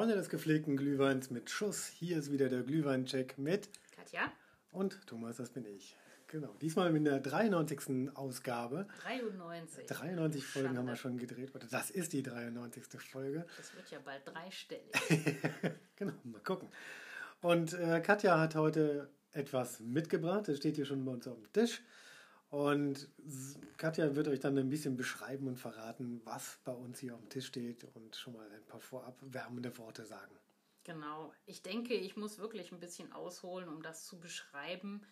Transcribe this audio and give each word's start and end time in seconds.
Freunde 0.00 0.14
des 0.14 0.30
gepflegten 0.30 0.78
Glühweins 0.78 1.28
mit 1.28 1.50
Schuss. 1.50 1.84
Hier 1.84 2.16
ist 2.16 2.32
wieder 2.32 2.48
der 2.48 2.62
Glühweincheck 2.62 3.36
mit 3.36 3.68
Katja. 3.94 4.32
und 4.72 5.06
Thomas, 5.06 5.36
das 5.36 5.50
bin 5.50 5.66
ich. 5.66 5.94
Genau, 6.26 6.56
diesmal 6.62 6.90
mit 6.90 7.04
der 7.04 7.20
93. 7.20 8.16
Ausgabe. 8.16 8.86
93. 9.02 9.84
93 9.86 10.42
Folgen 10.42 10.68
Schande. 10.68 10.78
haben 10.80 10.86
wir 10.86 10.96
schon 10.96 11.18
gedreht. 11.18 11.54
Oder 11.54 11.66
das 11.66 11.90
ist 11.90 12.14
die 12.14 12.22
93. 12.22 12.82
Folge. 12.98 13.44
Das 13.58 13.76
wird 13.76 13.90
ja 13.90 13.98
bald 14.02 14.22
dreistellig. 14.26 14.90
Genau, 15.96 16.14
mal 16.24 16.40
gucken. 16.40 16.70
Und 17.42 17.74
äh, 17.74 18.00
Katja 18.00 18.40
hat 18.40 18.54
heute 18.54 19.10
etwas 19.32 19.80
mitgebracht. 19.80 20.48
Das 20.48 20.56
steht 20.56 20.76
hier 20.76 20.86
schon 20.86 21.04
bei 21.04 21.12
uns 21.12 21.28
auf 21.28 21.36
dem 21.36 21.52
Tisch. 21.52 21.82
Und 22.50 23.08
Katja 23.76 24.16
wird 24.16 24.26
euch 24.26 24.40
dann 24.40 24.58
ein 24.58 24.68
bisschen 24.68 24.96
beschreiben 24.96 25.46
und 25.46 25.56
verraten, 25.56 26.20
was 26.24 26.58
bei 26.64 26.72
uns 26.72 26.98
hier 26.98 27.14
auf 27.14 27.20
dem 27.20 27.28
Tisch 27.28 27.46
steht 27.46 27.84
und 27.94 28.16
schon 28.16 28.34
mal 28.34 28.50
ein 28.50 28.66
paar 28.66 28.80
vorab 28.80 29.16
wärmende 29.22 29.76
Worte 29.78 30.04
sagen. 30.04 30.34
genau. 30.84 31.32
Ich 31.46 31.62
denke, 31.62 31.94
ich 31.94 32.16
muss 32.16 32.38
wirklich 32.38 32.72
ein 32.72 32.80
bisschen 32.80 33.12
ausholen, 33.12 33.68
um 33.68 33.82
das 33.82 34.04
zu 34.06 34.18
beschreiben. 34.18 35.02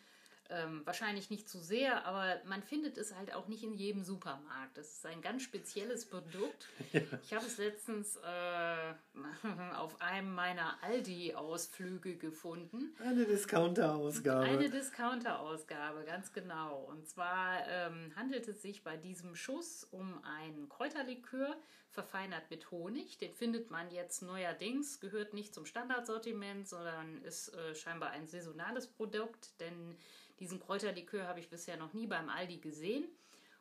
Ähm, 0.50 0.80
wahrscheinlich 0.86 1.28
nicht 1.28 1.46
zu 1.46 1.58
sehr, 1.58 2.06
aber 2.06 2.40
man 2.46 2.62
findet 2.62 2.96
es 2.96 3.14
halt 3.14 3.34
auch 3.34 3.48
nicht 3.48 3.62
in 3.64 3.74
jedem 3.74 4.02
Supermarkt. 4.02 4.78
Es 4.78 4.94
ist 4.94 5.06
ein 5.06 5.20
ganz 5.20 5.42
spezielles 5.42 6.06
Produkt. 6.06 6.68
Ich 7.22 7.34
habe 7.34 7.44
es 7.44 7.58
letztens 7.58 8.16
äh, 8.16 9.74
auf 9.76 10.00
einem 10.00 10.34
meiner 10.34 10.82
Aldi-Ausflüge 10.82 12.16
gefunden. 12.16 12.94
Eine 12.98 13.26
Discounter-Ausgabe. 13.26 14.46
Eine 14.46 14.70
Discounter-Ausgabe, 14.70 16.04
ganz 16.04 16.32
genau. 16.32 16.84
Und 16.84 17.06
zwar 17.06 17.66
ähm, 17.68 18.12
handelt 18.16 18.48
es 18.48 18.62
sich 18.62 18.82
bei 18.82 18.96
diesem 18.96 19.34
Schuss 19.34 19.84
um 19.84 20.22
einen 20.24 20.68
Kräuterlikör, 20.68 21.56
verfeinert 21.90 22.50
mit 22.50 22.70
Honig. 22.70 23.18
Den 23.18 23.32
findet 23.32 23.70
man 23.70 23.90
jetzt 23.90 24.22
neuerdings, 24.22 25.00
gehört 25.00 25.34
nicht 25.34 25.54
zum 25.54 25.66
Standardsortiment, 25.66 26.68
sondern 26.68 27.22
ist 27.22 27.54
äh, 27.54 27.74
scheinbar 27.74 28.10
ein 28.10 28.26
saisonales 28.26 28.86
Produkt, 28.86 29.58
denn 29.60 29.96
diesen 30.40 30.60
Kräuterlikör 30.60 31.26
habe 31.26 31.40
ich 31.40 31.48
bisher 31.48 31.76
noch 31.76 31.92
nie 31.94 32.06
beim 32.06 32.28
Aldi 32.28 32.58
gesehen. 32.58 33.04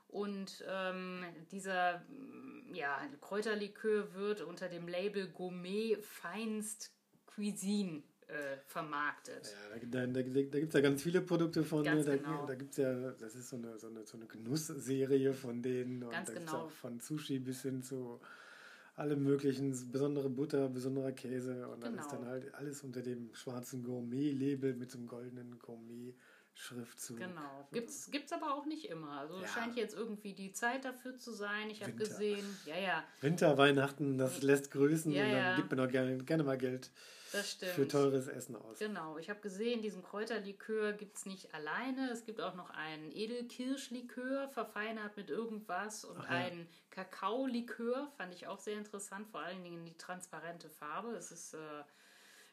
Und 0.07 0.63
ähm, 0.67 1.23
dieser 1.51 1.99
mm, 2.09 2.73
ja, 2.73 2.99
Kräuterlikör 3.21 4.13
wird 4.13 4.41
unter 4.41 4.69
dem 4.69 4.87
Label 4.87 5.27
Gourmet 5.27 5.97
Feinst 6.01 6.91
Cuisine 7.25 8.03
äh, 8.27 8.57
vermarktet. 8.65 9.53
Ja, 9.71 9.79
da, 9.79 10.05
da, 10.05 10.07
da, 10.07 10.21
da 10.21 10.31
gibt 10.31 10.53
es 10.53 10.73
ja 10.73 10.81
ganz 10.81 11.03
viele 11.03 11.21
Produkte 11.21 11.63
von. 11.63 11.83
Ganz 11.83 12.05
da 12.05 12.15
genau. 12.15 12.45
da 12.45 12.55
gibt 12.55 12.71
es 12.71 12.77
ja, 12.77 13.11
das 13.11 13.35
ist 13.35 13.49
so 13.49 13.57
eine, 13.57 13.77
so 13.77 13.87
eine, 13.87 14.05
so 14.05 14.17
eine 14.17 14.27
Genussserie 14.27 15.33
von 15.33 15.61
denen. 15.61 16.03
Und 16.03 16.11
Ganz 16.11 16.29
da 16.29 16.39
genau. 16.39 16.65
auch 16.65 16.71
von 16.71 16.99
Sushi 16.99 17.39
bis 17.39 17.61
hin 17.61 17.83
zu 17.83 18.19
allem 18.95 19.23
möglichen, 19.23 19.71
besondere 19.91 20.29
Butter, 20.29 20.69
besonderer 20.69 21.11
Käse. 21.11 21.67
Und 21.67 21.83
dann 21.83 21.97
ist 21.97 22.09
Genau. 22.09 22.21
dann 22.21 22.29
halt 22.29 22.53
alles 22.55 22.83
unter 22.83 23.01
dem 23.01 23.29
schwarzen 23.33 23.83
Gourmet-Label 23.83 24.73
mit 24.73 24.89
so 24.91 24.97
einem 24.97 25.07
goldenen 25.07 25.59
Gourmet-Schriftzug. 26.57 27.17
Genau. 27.17 27.67
Gibt's, 27.71 28.09
gibt's 28.11 28.31
aber 28.31 28.53
auch 28.53 28.65
nicht 28.65 28.85
immer. 28.89 29.11
Also 29.19 29.39
Ja. 29.41 29.47
scheint 29.47 29.75
jetzt 29.75 29.95
irgendwie 29.95 30.33
die 30.33 30.51
Zeit 30.51 30.85
dafür 30.85 31.17
zu 31.17 31.31
sein. 31.31 31.69
Ich 31.69 31.81
habe 31.81 31.93
gesehen, 31.93 32.45
ja, 32.65 32.77
ja, 32.77 33.03
Winter, 33.21 33.57
Weihnachten, 33.57 34.17
das 34.17 34.41
lässt 34.41 34.71
grüßen 34.71 35.11
Ja, 35.11 35.23
und 35.25 35.31
dann 35.31 35.37
ja. 35.37 35.55
gibt 35.55 35.71
man 35.71 35.79
auch 35.87 35.91
gerne, 35.91 36.17
gerne 36.23 36.43
mal 36.43 36.57
Geld 36.57 36.91
für 37.75 37.87
teures 37.87 38.27
Essen 38.27 38.55
aus. 38.55 38.79
Genau, 38.79 39.17
ich 39.17 39.29
habe 39.29 39.41
gesehen, 39.41 39.81
diesen 39.81 40.01
Kräuterlikör 40.01 40.93
gibt 40.93 41.17
es 41.17 41.25
nicht 41.25 41.53
alleine. 41.53 42.09
Es 42.09 42.23
gibt 42.23 42.39
auch 42.39 42.55
noch 42.55 42.69
einen 42.69 43.11
Edelkirschlikör, 43.11 44.47
verfeinert 44.49 45.17
mit 45.17 45.29
irgendwas, 45.29 46.05
und 46.05 46.17
Ach 46.19 46.23
ja. 46.23 46.29
einen 46.29 46.67
Kakaolikör, 46.89 48.09
fand 48.17 48.33
ich 48.33 48.47
auch 48.47 48.59
sehr 48.59 48.77
interessant, 48.77 49.27
vor 49.27 49.41
allen 49.41 49.61
Dingen 49.63 49.85
die 49.85 49.97
transparente 49.97 50.69
Farbe. 50.69 51.09
Es 51.15 51.31
ist 51.31 51.53
äh, 51.53 51.57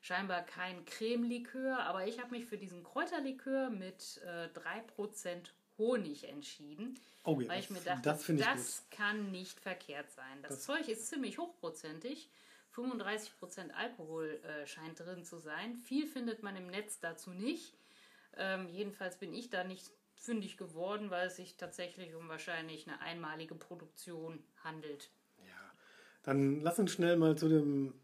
scheinbar 0.05 0.43
kein 0.43 0.85
Cremelikör, 0.85 1.79
aber 1.81 2.07
ich 2.07 2.21
habe 2.21 2.33
mich 2.33 2.45
für 2.45 2.59
diesen 2.59 2.85
Kräuterlikör 2.85 3.71
mit 3.71 4.21
äh, 4.27 4.49
3% 4.99 5.51
Honig 5.79 6.25
entschieden. 6.29 6.99
Oh 7.25 7.41
ja, 7.41 7.49
Weil 7.49 7.61
ich 7.61 7.71
mir 7.71 7.81
das- 7.81 8.03
dachte, 8.03 8.37
das 8.37 8.47
das, 8.47 8.87
kann 8.91 9.31
nicht 9.31 9.59
verkehrt 9.59 10.11
sein. 10.11 10.43
Das, 10.43 10.51
Das- 10.57 10.63
Zeug 10.65 10.89
ist 10.89 11.07
ziemlich 11.09 11.39
hochprozentig. 11.39 12.29
35% 12.75 13.71
Alkohol 13.73 14.41
äh, 14.45 14.67
scheint 14.67 15.01
drin 15.01 15.25
zu 15.25 15.39
sein. 15.39 15.75
Viel 15.77 16.07
findet 16.07 16.43
man 16.43 16.55
im 16.57 16.67
Netz 16.67 17.01
dazu 17.01 17.31
nicht. 17.31 17.75
Ähm, 18.37 18.69
jedenfalls 18.69 19.17
bin 19.17 19.33
ich 19.33 19.49
da 19.49 19.65
nicht 19.65 19.91
fündig 20.17 20.59
geworden, 20.59 21.11
weil 21.11 21.29
es 21.29 21.37
sich 21.37 21.57
tatsächlich 21.57 22.15
um 22.15 22.29
wahrscheinlich 22.29 22.87
eine 22.87 23.01
einmalige 23.01 23.55
Produktion 23.55 24.45
handelt. 24.63 25.11
Ja, 25.39 25.73
dann 26.25 26.61
lass 26.61 26.79
uns 26.79 26.93
schnell 26.93 27.17
mal 27.17 27.39
zu 27.39 27.49
dem 27.49 27.95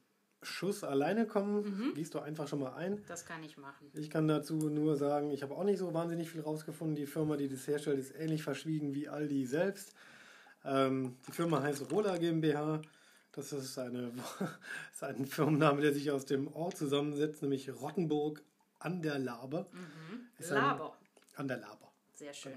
Schuss 0.42 0.84
alleine 0.84 1.26
kommen. 1.26 1.62
Mhm. 1.90 1.94
Gehst 1.94 2.14
du 2.14 2.18
einfach 2.20 2.48
schon 2.48 2.60
mal 2.60 2.74
ein. 2.74 3.02
Das 3.06 3.26
kann 3.26 3.42
ich 3.42 3.58
machen. 3.58 3.90
Ich 3.92 4.08
kann 4.10 4.26
dazu 4.26 4.54
nur 4.70 4.96
sagen, 4.96 5.30
ich 5.30 5.42
habe 5.42 5.54
auch 5.54 5.64
nicht 5.64 5.78
so 5.78 5.92
wahnsinnig 5.92 6.30
viel 6.30 6.40
rausgefunden. 6.40 6.96
Die 6.96 7.06
Firma, 7.06 7.36
die 7.36 7.48
das 7.48 7.66
herstellt, 7.66 7.98
ist 7.98 8.14
ähnlich 8.16 8.42
verschwiegen 8.42 8.94
wie 8.94 9.08
Aldi 9.08 9.44
selbst. 9.46 9.92
Ähm, 10.64 11.16
die 11.28 11.32
Firma 11.32 11.62
heißt 11.62 11.90
Rola 11.92 12.16
GmbH. 12.16 12.80
Das 13.32 13.52
ist, 13.52 13.78
eine, 13.78 14.12
ist 14.92 15.04
ein 15.04 15.26
Firmenname, 15.26 15.82
der 15.82 15.92
sich 15.92 16.10
aus 16.10 16.24
dem 16.26 16.48
Ort 16.48 16.76
zusammensetzt, 16.76 17.42
nämlich 17.42 17.70
Rottenburg 17.80 18.42
an 18.78 19.02
der 19.02 19.18
Laber. 19.18 19.68
Ist 20.38 20.50
ein- 20.52 20.56
Laber. 20.58 20.96
An 21.36 21.48
der 21.48 21.58
Laber. 21.58 21.92
Sehr 22.14 22.32
schön. 22.34 22.54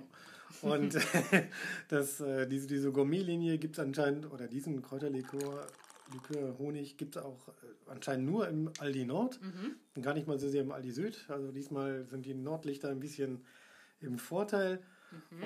Und 0.62 0.98
das, 1.90 2.20
äh, 2.22 2.48
diese, 2.48 2.68
diese 2.68 2.92
Gourmet-Linie 2.92 3.58
gibt 3.58 3.78
es 3.78 3.84
anscheinend, 3.84 4.32
oder 4.32 4.48
diesen 4.48 4.82
Kräuterlikör, 4.82 5.68
Likör, 6.14 6.58
Honig 6.58 6.98
gibt 6.98 7.16
es 7.16 7.22
auch 7.24 7.48
äh, 7.48 7.52
anscheinend 7.92 8.26
nur 8.30 8.48
im 8.48 8.72
Aldi 8.80 9.06
Nord 9.06 9.40
und 9.96 10.02
gar 10.02 10.14
nicht 10.14 10.28
mal 10.28 10.40
so 10.40 10.48
sehr 10.50 10.62
im 10.62 10.72
Aldi 10.72 10.92
Süd. 10.92 11.26
Also 11.30 11.52
diesmal 11.52 12.06
sind 12.06 12.26
die 12.26 12.34
Nordlichter 12.34 12.90
ein 12.90 13.00
bisschen 13.00 13.46
im 14.02 14.18
Vorteil. 14.18 14.82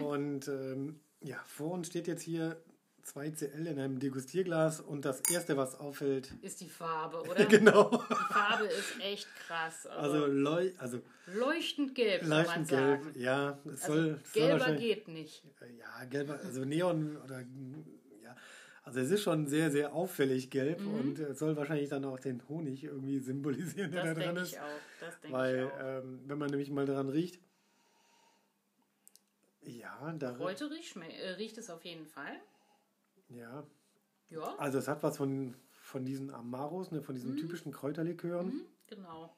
Und 0.01 0.47
ähm, 0.47 0.99
ja, 1.21 1.37
vor 1.45 1.71
uns 1.71 1.87
steht 1.87 2.07
jetzt 2.07 2.21
hier 2.21 2.61
2CL 3.05 3.65
in 3.65 3.79
einem 3.79 3.99
Degustierglas 3.99 4.81
und 4.81 5.05
das 5.05 5.21
erste, 5.29 5.55
was 5.57 5.75
auffällt, 5.79 6.33
Ist 6.41 6.59
die 6.61 6.69
Farbe, 6.69 7.21
oder? 7.29 7.45
genau, 7.45 7.89
Die 8.09 8.33
Farbe 8.33 8.65
ist 8.65 8.99
echt 9.01 9.27
krass. 9.47 9.85
also, 9.87 10.23
Also, 10.23 10.25
leu 10.27 10.71
also 10.77 11.01
leuchtend 11.33 11.95
gelb, 11.95 12.23
leuchtend 12.25 12.67
sagen. 12.67 13.01
gelb, 13.03 13.15
ja, 13.17 13.59
es 13.73 13.83
Also 13.83 13.93
soll, 13.93 14.05
soll 14.05 14.19
gelber 14.33 14.59
wahrscheinlich- 14.59 14.83
geht 14.95 15.07
nicht. 15.07 15.43
Ja, 15.79 16.05
gelber, 16.05 16.39
also 16.43 16.65
Neon 16.65 17.17
oder 17.23 17.43
also 18.87 19.01
es 19.01 19.11
ist 19.11 19.21
schon 19.21 19.47
sehr, 19.47 19.69
sehr 19.69 19.93
auffällig 19.93 20.49
gelb 20.49 20.79
und 20.85 21.19
es 21.19 21.39
soll 21.39 21.57
wahrscheinlich 21.57 21.89
dann 21.89 22.05
auch 22.05 22.19
den 22.19 22.41
Honig 22.47 22.85
irgendwie 22.85 23.19
symbolisieren, 23.19 23.91
der 23.91 24.05
Das 24.05 24.15
da 24.15 24.23
drin 24.23 24.35
ist. 24.37 24.53
ich 24.53 24.59
auch. 24.59 24.63
Das 25.01 25.13
denke 25.19 25.27
ich 25.27 25.33
Weil, 25.33 25.65
auch. 25.65 25.79
ähm, 25.81 26.21
wenn 26.25 26.37
man 26.37 26.49
nämlich 26.49 26.69
mal 26.71 26.85
daran 26.85 27.09
riecht, 27.09 27.39
ja, 29.63 30.13
da, 30.17 30.31
Kräuterig 30.31 30.89
schme- 30.93 31.09
äh, 31.11 31.31
riecht 31.31 31.57
es 31.57 31.69
auf 31.69 31.83
jeden 31.83 32.05
Fall. 32.05 32.37
ja, 33.29 33.65
Ja, 34.29 34.55
also 34.57 34.77
es 34.77 34.87
hat 34.87 35.03
was 35.03 35.17
von, 35.17 35.53
von 35.81 36.05
diesen 36.05 36.29
Amaros, 36.33 36.91
ne, 36.91 37.01
von 37.01 37.13
diesen 37.15 37.35
typischen 37.35 37.71
Kräuterlikören, 37.73 38.61
genau. 38.87 39.35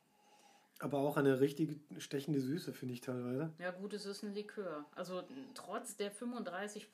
Aber 0.79 0.99
auch 0.99 1.17
eine 1.17 1.41
richtig 1.41 1.77
stechende 1.97 2.39
Süße, 2.39 2.73
finde 2.73 2.93
ich 2.93 3.01
teilweise. 3.01 3.51
Ja 3.59 3.71
gut, 3.71 3.93
es 3.93 4.05
ist 4.05 4.23
ein 4.23 4.33
Likör. 4.33 4.85
Also 4.95 5.23
trotz 5.53 5.97
der 5.97 6.13
35% 6.13 6.85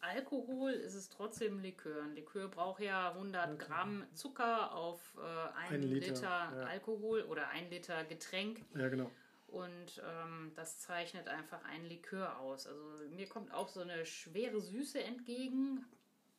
Alkohol 0.00 0.72
ist 0.72 0.94
es 0.94 1.10
trotzdem 1.10 1.58
ein 1.58 1.62
Likör. 1.62 2.02
Ein 2.02 2.14
Likör 2.14 2.48
braucht 2.48 2.80
ja 2.80 3.10
100 3.12 3.58
Gramm 3.58 4.04
Zucker 4.14 4.74
auf 4.74 5.14
äh, 5.18 5.58
einen 5.58 5.82
Ein 5.82 5.88
Liter, 5.90 6.06
Liter, 6.08 6.52
ja. 6.56 6.64
Alkohol 6.64 7.22
oder 7.22 7.48
ein 7.50 7.68
Liter 7.68 8.02
Getränk. 8.04 8.64
Ja, 8.74 8.88
genau. 8.88 9.10
Und 9.48 10.02
ähm, 10.02 10.52
das 10.54 10.78
zeichnet 10.78 11.28
einfach 11.28 11.62
einen 11.64 11.84
Likör 11.84 12.38
aus. 12.40 12.66
Also 12.66 12.80
mir 13.10 13.28
kommt 13.28 13.52
auch 13.52 13.68
so 13.68 13.80
eine 13.80 14.06
schwere 14.06 14.62
Süße 14.62 15.02
entgegen. 15.02 15.84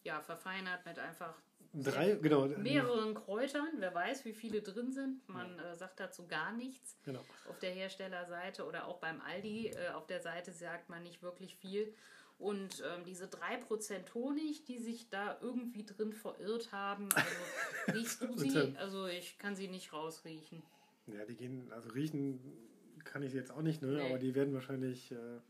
Ja, 0.03 0.19
verfeinert 0.21 0.83
mit 0.87 0.97
einfach 0.97 1.35
Drei, 1.73 2.11
genau. 2.15 2.47
mehreren 2.47 3.15
Kräutern. 3.15 3.69
Wer 3.79 3.93
weiß, 3.95 4.25
wie 4.25 4.33
viele 4.33 4.61
drin 4.61 4.91
sind. 4.91 5.27
Man 5.27 5.57
äh, 5.57 5.75
sagt 5.75 5.99
dazu 5.99 6.27
gar 6.27 6.53
nichts. 6.53 6.95
Genau. 7.03 7.21
Auf 7.49 7.57
der 7.59 7.71
Herstellerseite 7.71 8.65
oder 8.65 8.87
auch 8.87 8.99
beim 8.99 9.21
Aldi 9.21 9.69
äh, 9.69 9.89
auf 9.89 10.05
der 10.05 10.21
Seite 10.21 10.51
sagt 10.51 10.89
man 10.89 11.01
nicht 11.01 11.23
wirklich 11.23 11.55
viel. 11.55 11.93
Und 12.37 12.83
ähm, 12.85 13.05
diese 13.05 13.25
3% 13.25 14.13
Honig, 14.13 14.65
die 14.65 14.77
sich 14.77 15.09
da 15.09 15.37
irgendwie 15.41 15.85
drin 15.85 16.13
verirrt 16.13 16.71
haben, 16.71 17.09
also 17.15 17.35
riechst 17.97 18.21
du 18.21 18.37
sie? 18.37 18.75
Also 18.77 19.07
ich 19.07 19.39
kann 19.39 19.55
sie 19.55 19.67
nicht 19.67 19.93
rausriechen. 19.93 20.61
Ja, 21.07 21.25
die 21.25 21.35
gehen, 21.35 21.71
also 21.71 21.89
riechen 21.89 22.39
kann 23.03 23.23
ich 23.23 23.33
jetzt 23.33 23.51
auch 23.51 23.61
nicht, 23.61 23.81
ne? 23.81 23.93
Nee. 23.93 24.09
aber 24.09 24.17
die 24.17 24.35
werden 24.35 24.53
wahrscheinlich, 24.53 25.11
äh, 25.11 25.15
ja, 25.15 25.41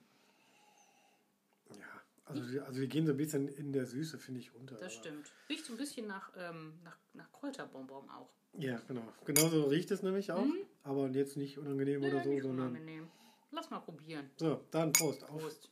also 2.26 2.42
die, 2.46 2.60
also 2.60 2.88
gehen 2.88 3.06
so 3.06 3.12
ein 3.14 3.18
bisschen 3.18 3.48
in 3.50 3.74
der 3.74 3.86
Süße, 3.86 4.18
finde 4.18 4.40
ich, 4.42 4.54
unter. 4.56 4.76
Das 4.78 4.94
stimmt. 4.94 5.32
Riecht 5.50 5.66
so 5.66 5.74
ein 5.74 5.78
bisschen 5.78 6.08
nach, 6.08 6.32
ähm, 6.38 6.80
nach, 6.84 6.98
nach 7.14 7.32
Kräuterbonbon 7.32 8.10
auch. 8.10 8.30
Ja, 8.58 8.80
genau. 8.88 9.02
Genauso 9.26 9.64
riecht 9.66 9.90
es 9.92 10.04
nämlich 10.04 10.32
auch, 10.32 10.46
aber 10.84 11.08
jetzt 11.10 11.38
nicht 11.38 11.58
unangenehm 11.58 12.00
Mhm. 12.02 12.08
Ja, 12.08 12.14
oder 12.14 12.24
so, 12.24 12.30
nicht 12.30 12.44
sondern. 12.44 12.68
unangenehm. 12.70 13.08
Lass 13.52 13.70
mal 13.70 13.80
probieren. 13.80 14.30
So, 14.38 14.64
dann 14.72 14.94
Prost. 14.94 15.24
Auf. 15.24 15.42
Prost. 15.42 15.70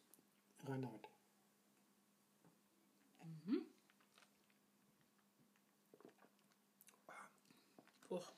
Rein 0.68 0.82
damit. 0.82 1.02
Och, 8.10 8.32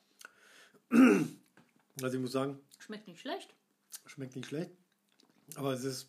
Also 2.02 2.16
ich 2.16 2.20
muss 2.22 2.32
sagen, 2.32 2.60
schmeckt 2.78 3.08
nicht 3.08 3.20
schlecht. 3.20 3.54
schmeckt 4.06 4.36
nicht 4.36 4.46
schlecht. 4.48 4.70
Aber 5.56 5.72
es 5.72 5.84
ist, 5.84 6.08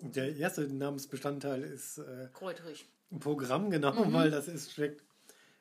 der 0.00 0.36
erste 0.36 0.62
Namensbestandteil 0.62 1.62
ist 1.62 1.98
äh, 1.98 2.28
Kräuterig. 2.32 2.86
Programm, 3.20 3.70
genau, 3.70 3.92
Mhm. 4.04 4.12
weil 4.12 4.30
das 4.30 4.48
ist, 4.48 4.72
schmeckt 4.72 5.02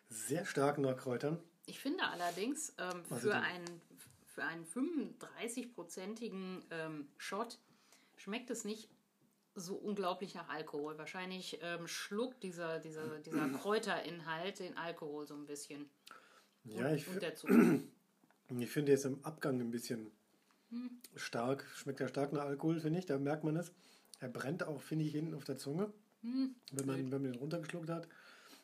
sehr 0.10 0.45
stark 0.45 0.78
nach 0.78 0.95
Kräutern. 0.98 1.39
Ich 1.66 1.80
finde 1.80 2.04
allerdings, 2.07 2.74
ähm, 2.78 3.04
für, 3.19 3.36
einen, 3.36 3.81
für 4.25 4.44
einen 4.44 4.66
35-prozentigen 4.66 6.63
ähm, 6.72 7.07
Shot 7.18 7.57
schmeckt 8.16 8.50
es 8.50 8.63
nicht 8.66 8.89
so 9.56 9.75
unglaublich 9.75 10.36
nach 10.36 10.50
Alkohol. 10.50 10.98
Wahrscheinlich 10.98 11.60
ähm, 11.62 11.88
schluckt 11.88 12.44
dieser, 12.44 12.80
dieser, 12.80 13.19
dieser 13.19 13.50
Kräuterinhalt 13.62 14.60
den 14.60 14.78
Alkohol 14.78 15.28
so 15.28 15.34
ein 15.36 15.45
bisschen. 15.45 15.89
Ja, 16.63 16.89
und, 16.89 16.95
ich, 16.95 17.06
der 17.19 17.36
Zucker. 17.36 17.80
ich 18.60 18.69
finde 18.69 18.92
jetzt 18.92 19.06
im 19.06 19.24
Abgang 19.25 19.60
ein 19.60 19.72
bisschen 19.72 20.12
Hm. 20.69 20.89
stark, 21.16 21.66
schmeckt 21.75 22.01
ja 22.01 22.10
stark 22.10 22.34
nach 22.34 22.44
Alkohol, 22.44 22.81
finde 22.81 23.00
ich, 23.00 23.06
da 23.06 23.18
merkt 23.18 23.45
man 23.45 23.56
es. 23.56 23.72
Er 24.19 24.30
brennt 24.30 24.64
auch, 24.64 24.81
finde 24.81 25.06
ich, 25.06 25.12
hinten 25.12 25.34
auf 25.36 25.44
der 25.44 25.58
Zunge, 25.58 25.92
Hm, 26.22 26.56
wenn 26.72 26.86
man, 26.88 26.98
wenn 27.12 27.22
man 27.22 27.31
den 27.31 27.36
runtergeschluckt 27.36 27.90
hat. 27.90 28.08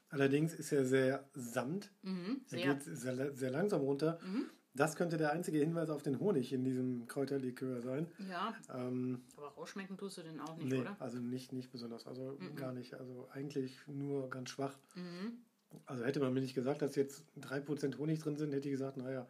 Allerdings 0.10 0.54
ist 0.54 0.72
er 0.72 0.86
sehr 0.86 1.28
samt, 1.34 1.92
Mhm, 2.02 2.42
er 2.52 2.58
sehr. 2.60 2.74
geht 2.76 2.84
sehr, 2.84 3.34
sehr 3.36 3.52
langsam 3.52 3.82
runter. 3.82 4.20
Mhm. 4.24 4.50
Das 4.76 4.96
könnte 4.96 5.18
der 5.18 5.32
einzige 5.32 5.60
Hinweis 5.60 5.92
auf 5.92 6.02
den 6.02 6.20
Honig 6.20 6.52
in 6.52 6.64
diesem 6.64 7.06
Kräuterlikör 7.08 7.82
sein. 7.82 8.08
Ja, 8.28 8.56
Ähm, 8.74 9.22
aber 9.38 9.50
rausschmecken 9.50 9.98
tust 9.98 10.18
du 10.18 10.24
den 10.24 10.40
auch 10.40 10.56
nicht, 10.58 10.72
nee, 10.72 10.82
oder? 10.82 10.96
also 11.00 11.20
nicht, 11.20 11.54
nicht 11.54 11.72
besonders, 11.72 12.08
also 12.08 12.38
Mhm. 12.40 12.56
gar 12.56 12.74
nicht. 12.74 12.96
Also 12.96 13.28
eigentlich 13.32 13.78
nur 13.88 14.30
ganz 14.32 14.50
schwach. 14.50 14.76
Mhm. 14.96 15.38
Also 15.86 16.04
hätte 16.06 16.20
man 16.20 16.34
mir 16.34 16.42
nicht 16.42 16.56
gesagt, 16.56 16.82
dass 16.82 16.96
jetzt 16.96 17.24
3% 17.38 17.98
Honig 18.00 18.20
drin 18.20 18.36
sind, 18.36 18.52
hätte 18.52 18.68
ich 18.68 18.74
gesagt, 18.74 18.98
naja, 18.98 19.28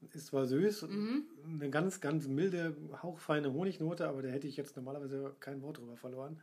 ist 0.00 0.26
zwar 0.28 0.46
süß, 0.46 0.82
Mhm. 0.82 1.26
eine 1.44 1.70
ganz, 1.70 2.00
ganz 2.00 2.26
milde, 2.26 2.76
hauchfeine 3.02 3.52
Honignote, 3.52 4.08
aber 4.08 4.22
da 4.22 4.28
hätte 4.28 4.46
ich 4.46 4.56
jetzt 4.56 4.76
normalerweise 4.76 5.34
kein 5.40 5.60
Wort 5.62 5.78
drüber 5.78 5.96
verloren, 5.96 6.40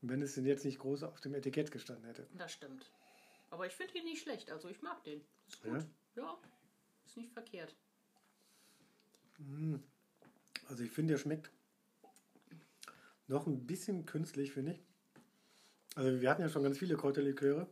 wenn 0.00 0.22
es 0.22 0.34
denn 0.34 0.46
jetzt 0.46 0.64
nicht 0.64 0.78
groß 0.78 1.02
auf 1.02 1.20
dem 1.20 1.34
Etikett 1.34 1.70
gestanden 1.70 2.04
hätte. 2.06 2.26
Das 2.36 2.52
stimmt. 2.52 2.90
Aber 3.50 3.66
ich 3.66 3.72
finde 3.74 3.96
ihn 3.98 4.04
nicht 4.04 4.22
schlecht. 4.22 4.50
Also 4.50 4.68
ich 4.68 4.82
mag 4.82 5.02
den. 5.04 5.20
Ist 5.46 5.62
gut. 5.62 5.72
Ja? 6.16 6.22
Ja, 6.22 6.38
ist 7.04 7.16
nicht 7.16 7.32
verkehrt. 7.32 7.74
Also 10.68 10.82
ich 10.82 10.90
finde, 10.90 11.14
der 11.14 11.18
schmeckt 11.18 11.50
noch 13.28 13.46
ein 13.46 13.66
bisschen 13.66 14.06
künstlich, 14.06 14.52
finde 14.52 14.72
ich. 14.72 14.82
Also 15.94 16.20
wir 16.20 16.30
hatten 16.30 16.42
ja 16.42 16.48
schon 16.48 16.62
ganz 16.62 16.78
viele 16.78 16.96
Kräuterliköre. 16.96 17.68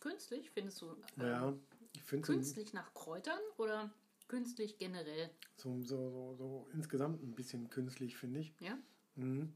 Künstlich, 0.00 0.50
findest 0.50 0.80
du? 0.82 0.90
ähm, 0.90 0.96
Ja, 1.26 1.54
ich 1.94 2.02
finde 2.02 2.26
so, 2.26 2.32
Künstlich 2.32 2.72
nach 2.72 2.92
Kräutern 2.94 3.38
oder 3.56 3.90
künstlich 4.28 4.78
generell? 4.78 5.30
so, 5.56 5.80
so, 5.82 6.10
so, 6.10 6.34
so 6.36 6.68
insgesamt 6.72 7.22
ein 7.22 7.34
bisschen 7.34 7.68
künstlich, 7.70 8.16
finde 8.16 8.40
ich. 8.40 8.54
Ja? 8.60 8.78
Mhm. 9.16 9.52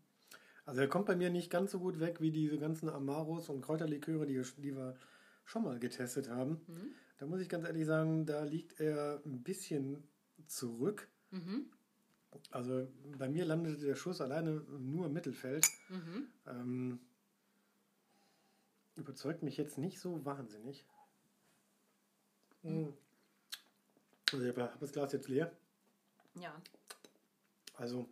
Also 0.65 0.81
er 0.81 0.89
kommt 0.89 1.07
bei 1.07 1.17
mir 1.17 1.31
nicht 1.31 1.51
ganz 1.51 1.73
so 1.73 1.81
gut 1.81 2.01
weg 2.01 2.21
wie 2.21 2.31
diese 2.31 2.59
ganzen 2.59 2.89
Amaros 2.89 3.49
und 3.49 3.63
Kräuterliköre, 3.63 4.27
die, 4.27 4.41
die 4.59 4.77
wir 4.77 4.97
schon 5.45 5.65
mal 5.65 5.79
getestet 5.79 6.29
haben. 6.29 6.61
Mhm. 6.67 6.95
Da 7.19 7.27
muss 7.27 7.41
ich 7.41 7.49
ganz 7.49 7.65
ehrlich 7.65 7.87
sagen, 7.87 8.27
da 8.27 8.45
liegt 8.45 8.81
er 8.81 9.23
ein 9.25 9.43
bisschen 9.43 10.03
zurück. 10.47 11.09
Mhm. 11.31 11.71
Also 12.51 12.89
bei 13.19 13.29
mir 13.29 13.45
landete 13.45 13.85
der 13.85 13.95
Schuss 13.95 14.21
alleine 14.21 14.61
nur 14.79 15.07
im 15.07 15.13
Mittelfeld. 15.13 15.67
Mhm. 15.89 16.27
Ähm, 16.47 17.01
überzeugt 18.97 19.43
mich 19.43 19.57
jetzt 19.57 19.79
nicht 19.79 20.01
so 20.01 20.25
wahnsinnig. 20.25 20.87
Mhm. 22.63 22.95
Also 24.33 24.47
ich 24.47 24.57
habe 24.57 24.73
das 24.81 24.93
Glas 24.93 25.13
jetzt 25.13 25.29
leer. 25.29 25.53
Ja. 26.35 26.55
Also 27.77 28.09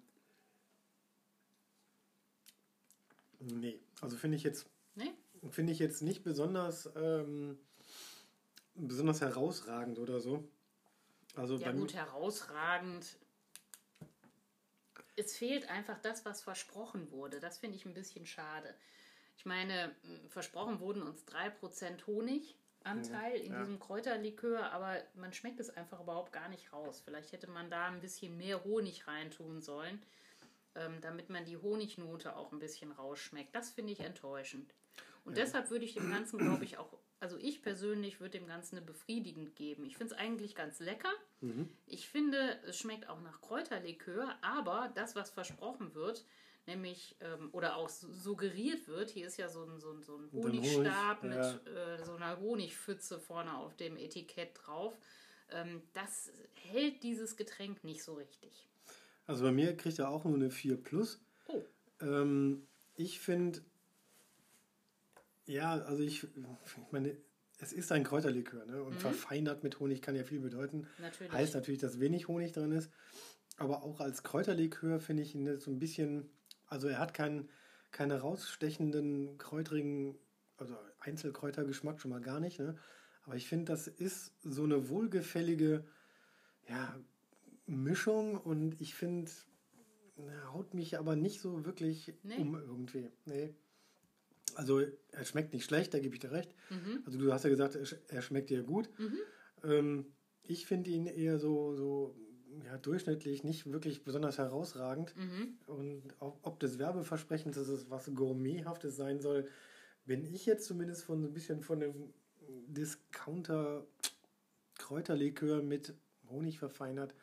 nee, 3.38 3.80
also 4.00 4.16
finde 4.16 4.36
ich 4.36 4.42
jetzt 4.42 4.68
Nee? 4.94 5.12
finde 5.50 5.72
ich 5.72 5.78
jetzt 5.78 6.02
nicht 6.02 6.22
besonders 6.22 6.90
ähm, 6.96 7.58
besonders 8.74 9.20
herausragend 9.20 9.98
oder 9.98 10.20
so. 10.20 10.48
Also 11.36 11.56
Ja 11.56 11.72
gut, 11.72 11.94
herausragend. 11.94 13.16
Es 15.16 15.36
fehlt 15.36 15.68
einfach 15.68 15.98
das, 16.00 16.24
was 16.24 16.42
versprochen 16.42 17.10
wurde. 17.10 17.40
Das 17.40 17.58
finde 17.58 17.76
ich 17.76 17.84
ein 17.84 17.94
bisschen 17.94 18.26
schade. 18.26 18.74
Ich 19.36 19.46
meine, 19.46 19.94
versprochen 20.28 20.80
wurden 20.80 21.02
uns 21.02 21.24
3% 21.24 22.06
Honiganteil 22.84 23.40
in 23.40 23.52
ja. 23.52 23.58
diesem 23.60 23.78
Kräuterlikör, 23.78 24.72
aber 24.72 24.96
man 25.14 25.32
schmeckt 25.32 25.60
es 25.60 25.70
einfach 25.70 26.00
überhaupt 26.00 26.32
gar 26.32 26.48
nicht 26.48 26.72
raus. 26.72 27.02
Vielleicht 27.04 27.32
hätte 27.32 27.48
man 27.48 27.70
da 27.70 27.86
ein 27.86 28.00
bisschen 28.00 28.36
mehr 28.36 28.64
Honig 28.64 29.06
reintun 29.06 29.60
sollen, 29.60 30.02
ähm, 30.74 31.00
damit 31.00 31.30
man 31.30 31.44
die 31.44 31.56
Honignote 31.56 32.36
auch 32.36 32.52
ein 32.52 32.58
bisschen 32.58 32.92
rausschmeckt. 32.92 33.54
Das 33.54 33.70
finde 33.70 33.92
ich 33.92 34.00
enttäuschend. 34.00 34.74
Und 35.24 35.36
deshalb 35.36 35.70
würde 35.70 35.84
ich 35.84 35.94
dem 35.94 36.10
Ganzen, 36.10 36.38
glaube 36.38 36.64
ich, 36.64 36.78
auch, 36.78 36.98
also 37.20 37.36
ich 37.36 37.62
persönlich 37.62 38.20
würde 38.20 38.38
dem 38.38 38.46
Ganzen 38.46 38.78
eine 38.78 38.86
befriedigend 38.86 39.54
geben. 39.54 39.84
Ich 39.84 39.96
finde 39.96 40.14
es 40.14 40.18
eigentlich 40.18 40.54
ganz 40.54 40.80
lecker. 40.80 41.12
Mhm. 41.40 41.68
Ich 41.86 42.08
finde, 42.08 42.58
es 42.66 42.78
schmeckt 42.78 43.08
auch 43.08 43.20
nach 43.20 43.40
Kräuterlikör, 43.42 44.36
aber 44.40 44.90
das, 44.94 45.14
was 45.14 45.30
versprochen 45.30 45.94
wird, 45.94 46.24
nämlich, 46.70 47.16
ähm, 47.20 47.48
oder 47.52 47.76
auch 47.76 47.88
su- 47.88 48.12
suggeriert 48.12 48.86
wird, 48.88 49.10
hier 49.10 49.26
ist 49.26 49.36
ja 49.36 49.48
so 49.48 49.64
ein, 49.64 49.80
so 49.80 49.90
ein, 49.92 50.02
so 50.02 50.16
ein 50.16 50.30
Honigstab 50.32 51.22
Honig, 51.22 51.36
mit 51.36 51.66
äh, 51.66 52.04
so 52.04 52.14
einer 52.14 52.38
Honigpfütze 52.40 53.18
vorne 53.20 53.56
auf 53.56 53.74
dem 53.76 53.96
Etikett 53.96 54.50
drauf. 54.54 54.96
Ähm, 55.50 55.82
das 55.92 56.30
hält 56.54 57.02
dieses 57.02 57.36
Getränk 57.36 57.82
nicht 57.84 58.02
so 58.04 58.14
richtig. 58.14 58.68
also 59.26 59.44
bei 59.44 59.52
mir 59.52 59.76
kriegt 59.76 59.98
er 59.98 60.08
auch 60.08 60.24
nur 60.24 60.34
eine 60.36 60.50
4 60.50 60.76
plus. 60.76 61.20
Oh, 61.48 61.62
Ähm, 62.00 62.66
ich 62.96 63.18
finde, 63.20 63.60
ja, 65.46 65.72
also 65.72 66.02
ich, 66.02 66.22
ich 66.24 66.92
meine, 66.92 67.16
es 67.58 67.72
ist 67.72 67.90
ein 67.92 68.04
Kräuterlikör 68.04 68.64
ne? 68.66 68.82
und 68.82 68.94
verfeinert 68.94 69.62
mit 69.64 69.80
Honig 69.80 70.00
kann 70.02 70.14
ja 70.14 70.24
viel 70.24 70.40
bedeuten. 70.40 70.86
natürlich. 70.98 71.32
Heißt 71.32 71.54
natürlich, 71.54 71.80
dass 71.80 72.00
wenig 72.00 72.28
Honig 72.28 72.52
drin 72.52 72.72
ist. 72.72 72.90
Aber 73.56 73.82
auch 73.82 74.00
als 74.00 74.22
Kräuterlikör 74.22 75.00
finde 75.00 75.22
ich 75.22 75.34
ihn 75.34 75.58
so 75.58 75.70
ein 75.70 75.78
bisschen, 75.78 76.30
also 76.70 76.88
er 76.88 76.98
hat 76.98 77.12
keinen, 77.12 77.48
keinen 77.90 78.18
rausstechenden, 78.18 79.36
kräutrigen, 79.38 80.16
also 80.56 80.76
Einzelkräutergeschmack 81.00 82.00
schon 82.00 82.10
mal 82.10 82.20
gar 82.20 82.40
nicht. 82.40 82.58
Ne? 82.58 82.76
Aber 83.24 83.36
ich 83.36 83.46
finde, 83.48 83.66
das 83.66 83.86
ist 83.88 84.32
so 84.42 84.64
eine 84.64 84.88
wohlgefällige 84.88 85.84
ja, 86.68 86.98
Mischung 87.66 88.36
und 88.38 88.80
ich 88.80 88.94
finde, 88.94 89.30
er 90.16 90.52
haut 90.52 90.74
mich 90.74 90.98
aber 90.98 91.16
nicht 91.16 91.40
so 91.40 91.64
wirklich 91.64 92.14
Nee. 92.22 92.36
um 92.38 92.54
irgendwie. 92.54 93.10
Nee. 93.24 93.54
Also 94.54 94.80
er 95.12 95.24
schmeckt 95.24 95.52
nicht 95.52 95.64
schlecht, 95.64 95.94
da 95.94 95.98
gebe 96.00 96.14
ich 96.14 96.20
dir 96.20 96.32
recht. 96.32 96.54
Mhm. 96.70 97.02
Also 97.06 97.18
du 97.18 97.32
hast 97.32 97.44
ja 97.44 97.50
gesagt, 97.50 97.76
er 97.76 97.84
sch- 97.84 98.20
schmeckt 98.22 98.50
dir 98.50 98.62
gut. 98.62 98.90
Ähm, 99.62 100.06
ich 100.42 100.66
finde 100.66 100.90
ihn 100.90 101.06
eher 101.06 101.38
so, 101.38 101.74
so 101.76 102.16
ja, 102.64 102.76
durchschnittlich, 102.78 103.44
nicht 103.44 103.70
wirklich 103.70 104.04
besonders 104.04 104.38
herausragend. 104.38 105.14
Mhm. 105.16 105.58
Und 105.66 106.02
ob 106.18 106.58
des 106.60 106.78
Werbeversprechens, 106.78 107.56
dass 107.56 107.68
es 107.68 107.90
was 107.90 108.10
Gourmethaftes 108.14 108.96
sein 108.96 109.20
soll, 109.20 109.46
bin 110.06 110.24
ich 110.24 110.46
jetzt 110.46 110.66
zumindest 110.66 111.04
von 111.04 111.20
so 111.20 111.28
ein 111.28 111.34
bisschen 111.34 111.62
von 111.62 111.80
dem 111.80 112.12
Discounter 112.66 113.86
Kräuterlikör 114.78 115.62
mit 115.62 115.94
Honig 116.28 116.58
verfeinert 116.58 117.14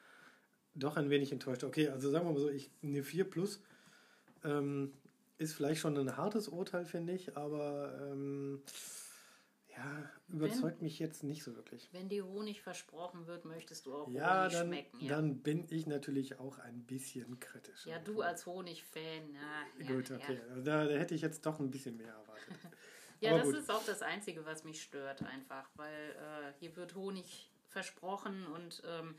doch 0.76 0.98
ein 0.98 1.10
wenig 1.10 1.32
enttäuscht. 1.32 1.64
Okay, 1.64 1.90
also 1.90 2.10
sagen 2.10 2.28
wir 2.28 2.34
mal 2.34 2.40
so, 2.40 2.50
ich 2.50 2.70
eine 2.84 3.04
4 3.04 3.30
plus 3.30 3.62
ähm, 4.44 4.94
ist 5.38 5.54
vielleicht 5.54 5.82
schon 5.82 5.98
ein 5.98 6.18
hartes 6.18 6.48
Urteil, 6.48 6.86
finde 6.86 7.14
ich, 7.14 7.36
aber 7.36 7.98
ähm, 8.12 8.62
ja, 9.78 10.10
überzeugt 10.30 10.82
mich 10.82 10.98
jetzt 11.00 11.24
nicht 11.24 11.44
so 11.44 11.56
wirklich. 11.56 11.88
Wenn 11.94 12.10
dir 12.10 12.26
Honig 12.26 12.62
versprochen 12.62 13.28
wird, 13.28 13.46
möchtest 13.46 13.86
du 13.86 13.94
auch 13.94 14.10
Ja, 14.10 14.42
Honig 14.44 14.54
dann, 14.54 14.68
schmecken. 14.68 15.00
Ja, 15.02 15.16
dann 15.16 15.40
bin 15.44 15.66
ich 15.70 15.86
natürlich 15.88 16.40
auch 16.40 16.58
ein 16.60 16.84
bisschen 16.86 17.40
kritisch. 17.40 17.86
ja 17.86 18.00
du 18.00 18.22
als 18.22 18.46
Honig-Fan. 18.46 19.32
Na, 19.34 19.84
ja, 19.86 19.96
Gut, 19.96 20.12
okay. 20.12 20.36
Ja. 20.36 20.50
Also 20.50 20.62
da, 20.64 20.86
da 20.86 20.94
hätte 20.96 21.14
ich 21.16 21.22
jetzt 21.22 21.46
doch 21.46 21.60
ein 21.60 21.70
bisschen 21.72 21.98
mehr 21.98 22.08
erwartet. 22.14 22.44
Ja, 23.20 23.32
Aber 23.32 23.40
das 23.40 23.48
gut. 23.48 23.56
ist 23.58 23.72
auch 23.72 23.84
das 23.84 24.04
Einzige, 24.04 24.46
was 24.46 24.64
mich 24.64 24.80
stört 24.84 25.24
einfach, 25.24 25.68
weil 25.74 26.12
äh, 26.12 26.54
hier 26.60 26.76
wird 26.76 26.94
Honig 26.94 27.52
versprochen 27.68 28.46
und 28.46 28.84
ähm, 28.88 29.16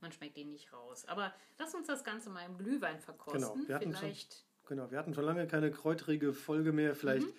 man 0.00 0.10
schmeckt 0.10 0.36
ihn 0.36 0.50
nicht 0.50 0.72
raus. 0.72 1.04
Aber 1.06 1.32
lass 1.56 1.72
uns 1.72 1.86
das 1.86 2.02
Ganze 2.02 2.28
mal 2.28 2.44
im 2.44 2.58
Glühwein 2.58 2.98
verkosten. 2.98 3.40
Genau, 3.42 3.56
wir 3.68 3.74
hatten 3.76 3.92
schon- 3.92 4.00
Vielleicht. 4.00 4.44
Genau, 4.66 4.90
wir 4.90 4.98
hatten 4.98 5.14
schon 5.14 5.22
lange 5.24 5.46
keine 5.46 5.70
kräutrige 5.70 6.32
Folge 6.32 6.72
mehr. 6.72 6.96
Vielleicht 6.96 7.28
Mhm. 7.28 7.34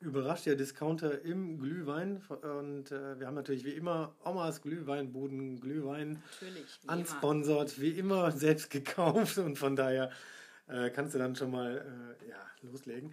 Überrascht 0.00 0.46
der 0.46 0.56
Discounter 0.56 1.22
im 1.22 1.58
Glühwein. 1.58 2.22
Und 2.28 2.90
äh, 2.90 3.18
wir 3.20 3.26
haben 3.26 3.34
natürlich 3.34 3.64
wie 3.64 3.72
immer 3.72 4.14
Omas 4.24 4.62
Glühweinbuden 4.62 5.60
Glühwein 5.60 6.22
Natürlich. 6.40 6.78
Wie 6.80 6.84
immer. 6.84 6.92
ansponsert, 6.92 7.80
wie 7.80 7.90
immer 7.90 8.30
selbst 8.32 8.70
gekauft. 8.70 9.38
Und 9.38 9.58
von 9.58 9.76
daher 9.76 10.10
äh, 10.68 10.90
kannst 10.90 11.14
du 11.14 11.18
dann 11.18 11.36
schon 11.36 11.50
mal 11.50 11.78
äh, 11.78 12.28
ja, 12.30 12.36
loslegen. 12.62 13.12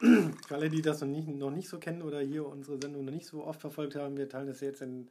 Für 0.48 0.54
alle, 0.54 0.70
die 0.70 0.82
das 0.82 1.00
noch 1.00 1.08
nicht, 1.08 1.28
noch 1.28 1.50
nicht 1.50 1.68
so 1.68 1.78
kennen 1.78 2.02
oder 2.02 2.20
hier 2.20 2.46
unsere 2.46 2.80
Sendung 2.80 3.04
noch 3.04 3.12
nicht 3.12 3.26
so 3.26 3.44
oft 3.44 3.60
verfolgt 3.60 3.94
haben, 3.94 4.16
wir 4.16 4.28
teilen 4.28 4.48
das 4.48 4.60
jetzt 4.60 4.82
in, 4.82 5.08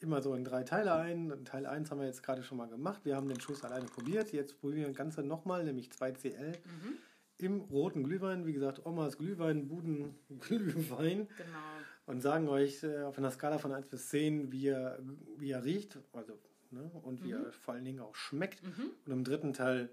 immer 0.00 0.22
so 0.22 0.34
in 0.34 0.44
drei 0.44 0.64
Teile 0.64 0.94
ein. 0.94 1.44
Teil 1.44 1.66
1 1.66 1.90
haben 1.90 2.00
wir 2.00 2.06
jetzt 2.06 2.22
gerade 2.22 2.42
schon 2.42 2.58
mal 2.58 2.68
gemacht. 2.68 3.02
Wir 3.04 3.16
haben 3.16 3.28
den 3.28 3.40
Schuss 3.40 3.62
alleine 3.64 3.86
probiert. 3.86 4.32
Jetzt 4.32 4.60
probieren 4.60 4.80
wir 4.80 4.88
das 4.88 4.96
Ganze 4.96 5.22
nochmal, 5.22 5.62
nämlich 5.62 5.90
2CL. 5.90 6.48
Mhm. 6.48 6.98
Im 7.38 7.60
roten 7.62 8.04
Glühwein, 8.04 8.46
wie 8.46 8.52
gesagt, 8.52 8.86
Omas 8.86 9.18
Glühwein, 9.18 9.68
Buden 9.68 10.14
Glühwein. 10.40 11.28
Genau. 11.36 11.58
Und 12.06 12.20
sagen 12.20 12.48
euch 12.48 12.82
äh, 12.82 13.02
auf 13.02 13.18
einer 13.18 13.30
Skala 13.30 13.58
von 13.58 13.72
1 13.72 13.88
bis 13.88 14.08
10, 14.10 14.52
wie 14.52 14.68
er, 14.68 14.98
wie 15.38 15.50
er 15.50 15.64
riecht 15.64 15.98
also, 16.12 16.38
ne, 16.70 16.90
und 17.02 17.24
wie 17.24 17.32
er 17.32 17.50
vor 17.52 17.74
allen 17.74 17.84
Dingen 17.84 18.00
auch 18.00 18.14
schmeckt. 18.14 18.62
Mhm. 18.62 18.90
Und 19.06 19.12
im 19.12 19.24
dritten 19.24 19.52
Teil 19.54 19.88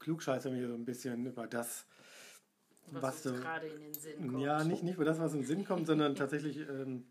klugscheißern 0.00 0.54
wir 0.54 0.68
so 0.68 0.74
ein 0.74 0.84
bisschen 0.84 1.26
über 1.26 1.46
das, 1.46 1.86
Was, 2.90 3.02
was, 3.02 3.22
du. 3.22 3.32
gerade 3.34 3.68
in 3.68 3.80
den 3.80 3.94
Sinn 3.94 4.32
kommt. 4.32 4.42
Ja, 4.42 4.64
nicht, 4.64 4.82
nicht 4.82 4.96
über 4.96 5.04
das, 5.04 5.18
was 5.20 5.32
in 5.32 5.40
den 5.40 5.46
Sinn 5.46 5.64
kommt, 5.64 5.86
sondern 5.86 6.14
tatsächlich 6.16 6.58
ähm, 6.68 7.04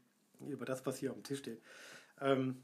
über 0.47 0.65
das, 0.65 0.85
was 0.85 0.97
hier 0.97 1.11
auf 1.11 1.17
dem 1.17 1.23
Tisch 1.23 1.39
steht. 1.39 1.61
Ähm, 2.19 2.57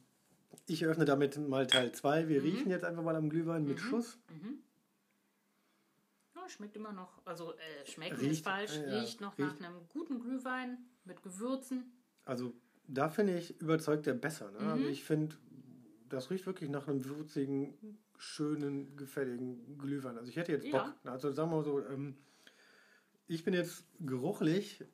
ich 0.67 0.85
öffne 0.85 1.05
damit 1.05 1.37
mal 1.37 1.67
Teil 1.67 1.91
2. 1.91 2.27
Wir 2.27 2.43
riechen 2.43 2.69
jetzt 2.69 2.83
einfach 2.83 3.03
mal 3.03 3.15
am 3.15 3.29
Glühwein 3.29 3.65
mit 3.65 3.79
Schuss. 3.79 4.17
Ja, 6.45 6.49
schmeckt 6.49 6.75
immer 6.75 6.91
noch, 6.93 7.21
also 7.25 7.53
äh, 7.53 7.85
schmeckt 7.85 8.19
Riecht, 8.19 8.31
ist 8.31 8.43
falsch, 8.43 8.77
äh, 8.77 8.89
ja, 8.89 8.99
riecht 8.99 9.19
noch 9.19 9.37
riecht. 9.37 9.59
nach 9.59 9.67
einem 9.67 9.87
guten 9.89 10.19
Glühwein 10.19 10.77
mit 11.03 11.23
Gewürzen. 11.23 11.91
Also 12.23 12.53
da 12.87 13.09
finde 13.09 13.37
ich, 13.37 13.59
überzeugt 13.59 14.05
er 14.05 14.13
besser. 14.13 14.51
Ne? 14.51 14.59
Mhm. 14.59 14.67
Also 14.67 14.85
ich 14.85 15.03
finde, 15.03 15.35
das 16.07 16.29
riecht 16.29 16.45
wirklich 16.45 16.69
nach 16.69 16.87
einem 16.87 17.03
würzigen, 17.05 17.97
schönen, 18.17 18.95
gefälligen 18.95 19.77
Glühwein. 19.79 20.17
Also 20.17 20.29
ich 20.29 20.35
hätte 20.35 20.51
jetzt 20.51 20.65
Ja. 20.67 20.83
Bock. 20.83 21.11
Also 21.11 21.31
sagen 21.31 21.49
wir 21.49 21.57
mal 21.57 21.63
so, 21.63 21.83
ähm, 21.83 22.15
ich 23.27 23.43
bin 23.43 23.55
jetzt 23.55 23.83
geruchlich 23.99 24.85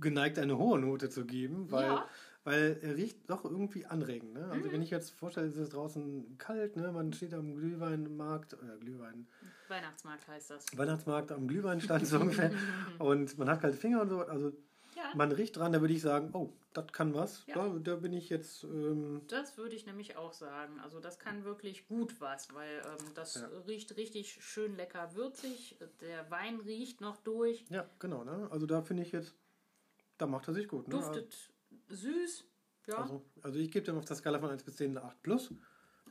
geneigt, 0.00 0.38
eine 0.40 0.58
hohe 0.58 0.80
Note 0.80 1.10
zu 1.10 1.26
geben, 1.26 1.70
weil, 1.70 1.86
Ja. 1.86 2.08
Weil 2.44 2.78
er 2.82 2.96
riecht 2.96 3.28
doch 3.28 3.44
irgendwie 3.44 3.86
anregend. 3.86 4.32
Ne? 4.34 4.48
Also 4.50 4.72
wenn 4.72 4.82
ich 4.82 4.90
jetzt 4.90 5.10
vorstelle, 5.10 5.46
es 5.48 5.56
ist 5.56 5.74
draußen 5.74 6.38
kalt, 6.38 6.76
ne? 6.76 6.90
man 6.92 7.12
steht 7.12 7.34
am 7.34 7.54
Glühweinmarkt, 7.54 8.54
oder 8.54 8.76
Glühwein, 8.78 9.26
Weihnachtsmarkt 9.68 10.26
heißt 10.26 10.50
das. 10.50 10.66
Weihnachtsmarkt 10.76 11.32
am 11.32 11.46
Glühweinstand 11.48 12.06
so 12.06 12.18
ungefähr 12.18 12.50
und 12.98 13.36
man 13.38 13.48
hat 13.48 13.60
kalte 13.60 13.76
Finger 13.76 14.02
und 14.02 14.08
so, 14.08 14.20
also 14.20 14.52
Ja, 14.96 15.12
man 15.14 15.32
riecht 15.32 15.56
dran, 15.56 15.72
da 15.72 15.80
würde 15.80 15.94
ich 15.94 16.02
sagen, 16.02 16.30
oh, 16.32 16.50
das 16.72 16.86
kann 16.92 17.14
was. 17.14 17.44
Ja. 17.46 17.54
Da, 17.56 17.78
da 17.78 17.96
bin 17.96 18.12
ich 18.12 18.30
jetzt, 18.30 18.64
ähm, 18.64 19.20
das 19.28 19.58
würde 19.58 19.74
ich 19.74 19.86
nämlich 19.86 20.16
auch 20.16 20.32
sagen. 20.32 20.78
Also 20.80 21.00
das 21.00 21.18
kann 21.18 21.44
wirklich 21.44 21.86
gut 21.88 22.20
was, 22.20 22.52
weil 22.54 22.80
ähm, 22.86 23.06
das 23.14 23.34
Ja. 23.34 23.48
riecht 23.66 23.96
richtig 23.96 24.42
schön 24.42 24.76
lecker 24.76 25.14
würzig. 25.14 25.76
Der 26.00 26.30
Wein 26.30 26.60
riecht 26.60 27.00
noch 27.00 27.16
durch, 27.18 27.64
ja, 27.70 27.86
genau, 27.98 28.24
ne? 28.24 28.48
Also 28.50 28.66
da 28.66 28.82
finde 28.82 29.02
ich 29.02 29.12
jetzt, 29.12 29.34
da 30.16 30.26
macht 30.26 30.48
er 30.48 30.54
sich 30.54 30.68
gut. 30.68 30.88
Ne? 30.88 30.94
duftet 30.94 31.50
süß. 31.90 32.44
Ja, 32.86 32.96
Also, 33.02 33.24
also 33.42 33.58
ich 33.58 33.70
gebe 33.70 33.84
dem 33.84 33.98
auf 33.98 34.04
der 34.06 34.16
Skala 34.16 34.38
von 34.40 34.50
1 34.50 34.62
bis 34.64 34.76
10 34.76 34.96
eine 34.96 35.06
8 35.06 35.22
plus, 35.22 35.52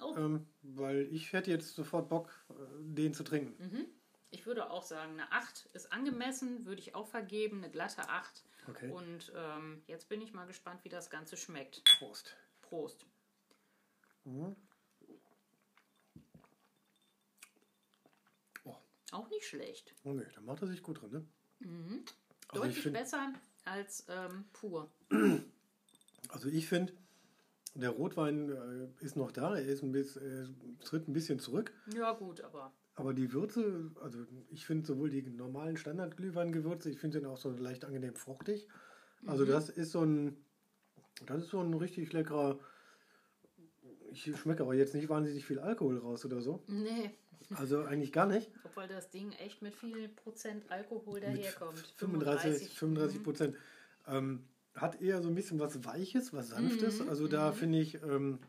oh, 0.02 0.16
ähm, 0.16 0.48
weil 0.62 1.08
ich 1.12 1.34
hätte 1.34 1.50
jetzt 1.52 1.74
sofort 1.76 2.08
Bock, 2.10 2.30
äh, 2.50 2.54
den 2.80 3.14
zu 3.14 3.24
trinken. 3.24 3.62
Mhm. 3.64 3.86
ich 4.32 4.46
würde 4.46 4.70
auch 4.70 4.84
sagen, 4.84 5.14
eine 5.14 5.32
8 5.32 5.66
ist 5.74 5.92
angemessen, 5.92 6.66
würde 6.66 6.80
ich 6.82 6.94
auch 6.96 7.08
vergeben, 7.08 7.58
eine 7.64 7.72
glatte 7.72 8.08
8. 8.08 8.44
Okay. 8.68 8.92
Und 8.92 9.32
ähm, 9.36 9.82
jetzt 9.88 10.08
bin 10.10 10.22
ich 10.22 10.34
mal 10.34 10.46
gespannt, 10.46 10.84
wie 10.84 10.90
das 10.90 11.10
Ganze 11.10 11.36
schmeckt. 11.38 11.84
Prost. 11.98 12.36
Prost. 12.62 13.06
Mhm. 14.26 14.56
Oh, 18.64 18.76
Auch 19.12 19.28
nicht 19.30 19.48
schlecht. 19.48 19.96
oh 20.04 20.14
nee, 20.14 20.26
da 20.36 20.42
macht 20.42 20.62
er 20.62 20.68
sich 20.68 20.84
gut 20.84 21.02
drin, 21.02 21.12
ne? 21.12 21.26
Also 22.50 22.62
Deutlich 22.62 22.78
ich 22.78 22.84
find- 22.84 22.94
besser 22.96 23.34
als 23.66 24.06
ähm, 24.10 24.46
pur. 24.54 24.92
Also 26.30 26.48
ich 26.50 26.68
finde, 26.68 26.94
der 27.76 27.90
Rotwein 27.92 28.50
äh, 28.50 29.04
ist 29.06 29.16
noch 29.16 29.32
da, 29.32 29.56
er 29.56 29.66
ist 29.66 29.84
ein 29.84 29.92
bisschen, 29.92 30.22
äh, 30.80 30.84
tritt 30.86 31.08
ein 31.08 31.14
bisschen 31.14 31.40
zurück. 31.40 31.72
Ja, 31.94 32.14
gut, 32.14 32.42
aber 32.42 32.72
Aber 32.96 33.14
die 33.14 33.32
Würze, 33.34 33.92
also 34.02 34.26
ich 34.50 34.66
finde 34.66 34.86
sowohl 34.88 35.10
die 35.10 35.22
normalen 35.24 35.78
Standard-Glühweingewürze, 35.78 36.90
ich 36.90 37.00
finde 37.00 37.20
den 37.20 37.28
auch 37.28 37.38
so 37.38 37.50
leicht 37.52 37.86
angenehm 37.86 38.16
fruchtig. 38.16 38.68
Also 39.26 39.44
das 39.46 39.70
ist 39.70 39.92
so 39.92 40.02
ein, 40.06 40.38
das 41.26 41.44
ist 41.44 41.50
so 41.50 41.60
ein 41.60 41.74
richtig 41.74 42.14
leckerer, 42.14 42.60
ich 44.12 44.36
schmecke 44.38 44.64
aber 44.64 44.74
jetzt 44.74 44.94
nicht 44.96 45.10
wahnsinnig 45.10 45.46
viel 45.46 45.60
Alkohol 45.60 45.98
raus 45.98 46.26
oder 46.26 46.42
so. 46.42 46.64
nee. 46.68 47.12
Also 47.56 47.82
eigentlich 47.84 48.12
gar 48.12 48.28
nicht. 48.28 48.52
Obwohl 48.64 48.88
das 48.88 49.10
Ding 49.10 49.32
echt 49.32 49.64
mit 49.64 49.74
viel 49.74 50.08
Prozent 50.10 50.70
Alkohol 50.70 51.20
daherkommt. 51.20 51.80
35, 51.96 52.70
35 52.78 53.20
Mhm. 53.20 53.24
Prozent. 53.24 53.56
Ähm, 54.08 54.44
hat 54.82 55.02
eher 55.02 55.22
so 55.22 55.30
ein 55.30 55.36
bisschen 55.36 55.60
was 55.60 55.84
Weiches, 55.86 56.34
was 56.34 56.50
Sanftes. 56.50 57.00
Mhm, 57.00 57.10
Also 57.10 57.28
da 57.28 57.52
finde 57.52 57.80
ich, 57.80 57.96
ähm, 58.04 58.40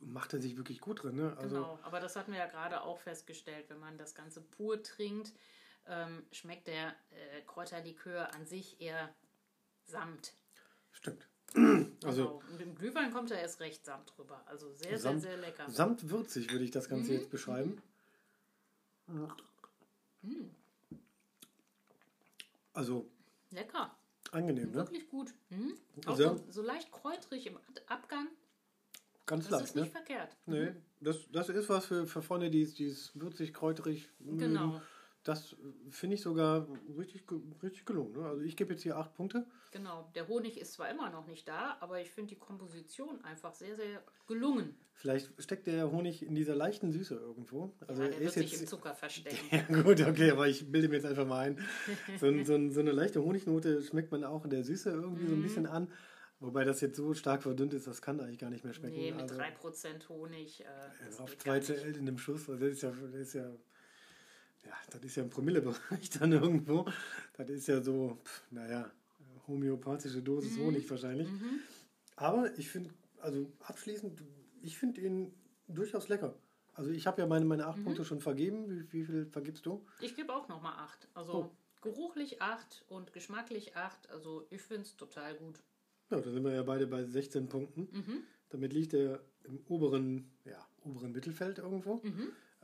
macht 0.00 0.32
er 0.34 0.40
sich 0.40 0.56
wirklich 0.56 0.80
gut 0.80 1.02
drin. 1.02 1.16
Ne? 1.16 1.34
Also 1.38 1.56
Genau, 1.56 1.78
aber 1.82 2.00
das 2.00 2.16
hatten 2.16 2.32
wir 2.32 2.38
ja 2.38 2.46
gerade 2.46 2.82
auch 2.82 2.98
festgestellt, 3.00 3.66
wenn 3.70 3.78
man 3.80 3.96
das 3.98 4.14
Ganze 4.14 4.40
pur 4.40 4.82
trinkt, 4.82 5.32
ähm, 5.86 6.24
schmeckt 6.32 6.66
der 6.66 6.88
äh, 7.10 7.42
Kräuterlikör 7.46 8.34
an 8.34 8.46
sich 8.46 8.80
eher 8.80 9.14
samt. 9.86 10.32
stimmt. 10.92 11.26
Also 12.04 12.24
Genau. 12.24 12.42
Und 12.52 12.60
im 12.62 12.74
Glühwein 12.74 13.12
kommt 13.12 13.30
er 13.30 13.40
erst 13.40 13.60
recht 13.60 13.84
samt 13.84 14.16
drüber. 14.16 14.42
Also 14.46 14.72
sehr, 14.72 14.98
Samt- 14.98 15.22
sehr, 15.22 15.32
sehr 15.32 15.40
lecker. 15.40 15.70
samt 15.70 16.10
würzig 16.10 16.50
würde 16.50 16.64
ich 16.64 16.70
das 16.70 16.88
Ganze 16.88 17.12
Mhm, 17.12 17.18
jetzt 17.18 17.30
beschreiben. 17.30 17.80
Also 22.72 23.08
Lecker. 23.50 23.96
Angenehm, 24.34 24.70
ne? 24.70 24.76
Wirklich 24.76 25.08
gut. 25.08 25.32
Mhm. 25.50 25.74
Auch 26.06 26.16
so, 26.16 26.40
so 26.50 26.62
leicht 26.62 26.90
kräutrig 26.92 27.46
im 27.46 27.58
Abgang. 27.86 28.28
Ganz 29.26 29.44
Das 29.44 29.52
leicht, 29.52 29.64
ist 29.64 29.74
ne? 29.76 29.82
nicht 29.82 29.92
verkehrt. 29.92 30.36
Nee, 30.46 30.72
das, 31.00 31.16
das 31.32 31.48
ist 31.48 31.68
was 31.68 31.86
für, 31.86 32.06
für 32.06 32.22
Freunde, 32.22 32.50
die 32.50 32.62
es 32.62 33.10
würzig, 33.14 33.54
kräuterig 33.54 34.08
mögen. 34.18 34.38
Genau. 34.38 34.80
Das 35.24 35.56
finde 35.88 36.14
ich 36.16 36.22
sogar 36.22 36.68
richtig, 36.98 37.24
richtig 37.62 37.86
gelungen. 37.86 38.12
Ne? 38.12 38.26
Also 38.26 38.42
ich 38.42 38.56
gebe 38.56 38.72
jetzt 38.74 38.82
hier 38.82 38.96
acht 38.98 39.14
Punkte. 39.14 39.46
Genau. 39.72 40.10
Der 40.14 40.28
Honig 40.28 40.60
ist 40.60 40.74
zwar 40.74 40.90
immer 40.90 41.08
noch 41.10 41.26
nicht 41.26 41.48
da, 41.48 41.76
aber 41.80 42.00
ich 42.00 42.10
finde 42.10 42.34
die 42.34 42.38
Komposition 42.38 43.24
einfach 43.24 43.54
sehr, 43.54 43.74
sehr 43.74 44.02
gelungen. 44.26 44.76
Vielleicht 44.92 45.30
steckt 45.42 45.66
der 45.66 45.90
Honig 45.90 46.22
in 46.24 46.34
dieser 46.34 46.54
leichten 46.54 46.92
Süße 46.92 47.14
irgendwo. 47.14 47.72
Also 47.86 48.02
ja, 48.02 48.08
der 48.08 48.16
er 48.18 48.20
wird 48.20 48.28
ist 48.28 48.34
sich 48.34 48.52
im 48.54 48.60
jetzt. 48.60 48.68
Zucker 48.70 48.94
verstecken. 48.94 49.36
Ja, 49.50 49.82
gut, 49.82 50.00
okay, 50.02 50.30
aber 50.30 50.46
ich 50.46 50.70
bilde 50.70 50.88
mir 50.88 50.96
jetzt 50.96 51.06
einfach 51.06 51.26
mal 51.26 51.38
ein. 51.40 51.58
So, 52.20 52.26
so, 52.44 52.70
so 52.70 52.80
eine 52.80 52.92
leichte 52.92 53.24
Honignote 53.24 53.82
schmeckt 53.82 54.12
man 54.12 54.24
auch 54.24 54.44
in 54.44 54.50
der 54.50 54.62
Süße 54.62 54.90
irgendwie 54.90 55.24
Mhm. 55.24 55.28
so 55.28 55.34
ein 55.34 55.42
bisschen 55.42 55.66
an. 55.66 55.90
Wobei 56.40 56.64
das 56.64 56.82
jetzt 56.82 56.96
so 56.96 57.14
stark 57.14 57.42
verdünnt 57.42 57.72
ist, 57.72 57.86
das 57.86 58.02
kann 58.02 58.20
eigentlich 58.20 58.38
gar 58.40 58.50
nicht 58.50 58.64
mehr 58.64 58.74
schmecken. 58.74 58.96
Nee, 58.96 59.12
mit 59.12 59.22
also, 59.22 59.36
3% 59.36 60.08
Honig. 60.10 60.60
Äh, 60.62 61.22
auf 61.22 61.30
geht 61.30 61.40
2 61.42 61.48
gar 61.50 61.54
nicht. 61.56 61.66
CL 61.80 61.96
in 61.96 62.06
dem 62.06 62.18
Schuss, 62.18 62.48
also 62.50 62.60
das 62.62 62.74
ist 62.74 62.82
ja, 62.82 62.90
das 62.90 63.14
ist 63.14 63.32
ja, 63.34 63.50
ja, 64.66 64.72
das 64.90 65.02
ist 65.04 65.16
ja 65.16 65.22
ein 65.22 65.30
Promillebereich 65.30 66.10
dann 66.18 66.32
irgendwo. 66.32 66.86
Das 67.36 67.48
ist 67.50 67.66
ja 67.68 67.82
so, 67.82 68.18
pff, 68.24 68.42
naja, 68.50 68.90
homöopathische 69.46 70.22
Dosis 70.22 70.56
Mhm. 70.56 70.62
Honig 70.62 70.90
wahrscheinlich. 70.90 71.28
Aber 72.16 72.56
ich 72.58 72.68
finde, 72.70 72.90
also 73.20 73.50
abschließend, 73.60 74.22
ich 74.62 74.78
finde 74.78 75.00
ihn 75.00 75.34
durchaus 75.68 76.08
lecker. 76.08 76.34
Also 76.74 76.90
ich 76.90 77.06
habe 77.06 77.20
ja 77.22 77.26
meine, 77.26 77.44
meine 77.44 77.62
Mhm. 77.64 77.68
acht 77.68 77.84
Punkte 77.84 78.04
schon 78.04 78.20
vergeben. 78.20 78.68
Wie, 78.68 78.92
wie 78.92 79.04
viel 79.04 79.26
vergibst 79.26 79.64
du? 79.66 79.84
Ich 80.00 80.16
gebe 80.16 80.34
auch 80.34 80.48
nochmal 80.48 80.74
8. 80.78 81.08
Also 81.14 81.32
Oh. 81.34 81.50
geruchlich 81.82 82.42
8 82.42 82.84
und 82.88 83.12
geschmacklich 83.12 83.76
8. 83.76 84.10
Also 84.10 84.46
ich 84.50 84.60
finde 84.62 84.82
es 84.82 84.96
total 84.96 85.34
gut. 85.36 85.62
Ja, 86.10 86.20
da 86.20 86.30
sind 86.30 86.42
wir 86.44 86.52
ja 86.52 86.62
beide 86.62 86.86
bei 86.86 87.04
16 87.04 87.48
Punkten. 87.48 87.88
Mhm. 87.92 88.22
Damit 88.50 88.72
liegt 88.72 88.92
er 88.94 89.20
im 89.44 89.58
oberen, 89.68 90.30
ja, 90.44 90.66
oberen 90.84 91.12
Mittelfeld 91.12 91.58
irgendwo. 91.58 92.02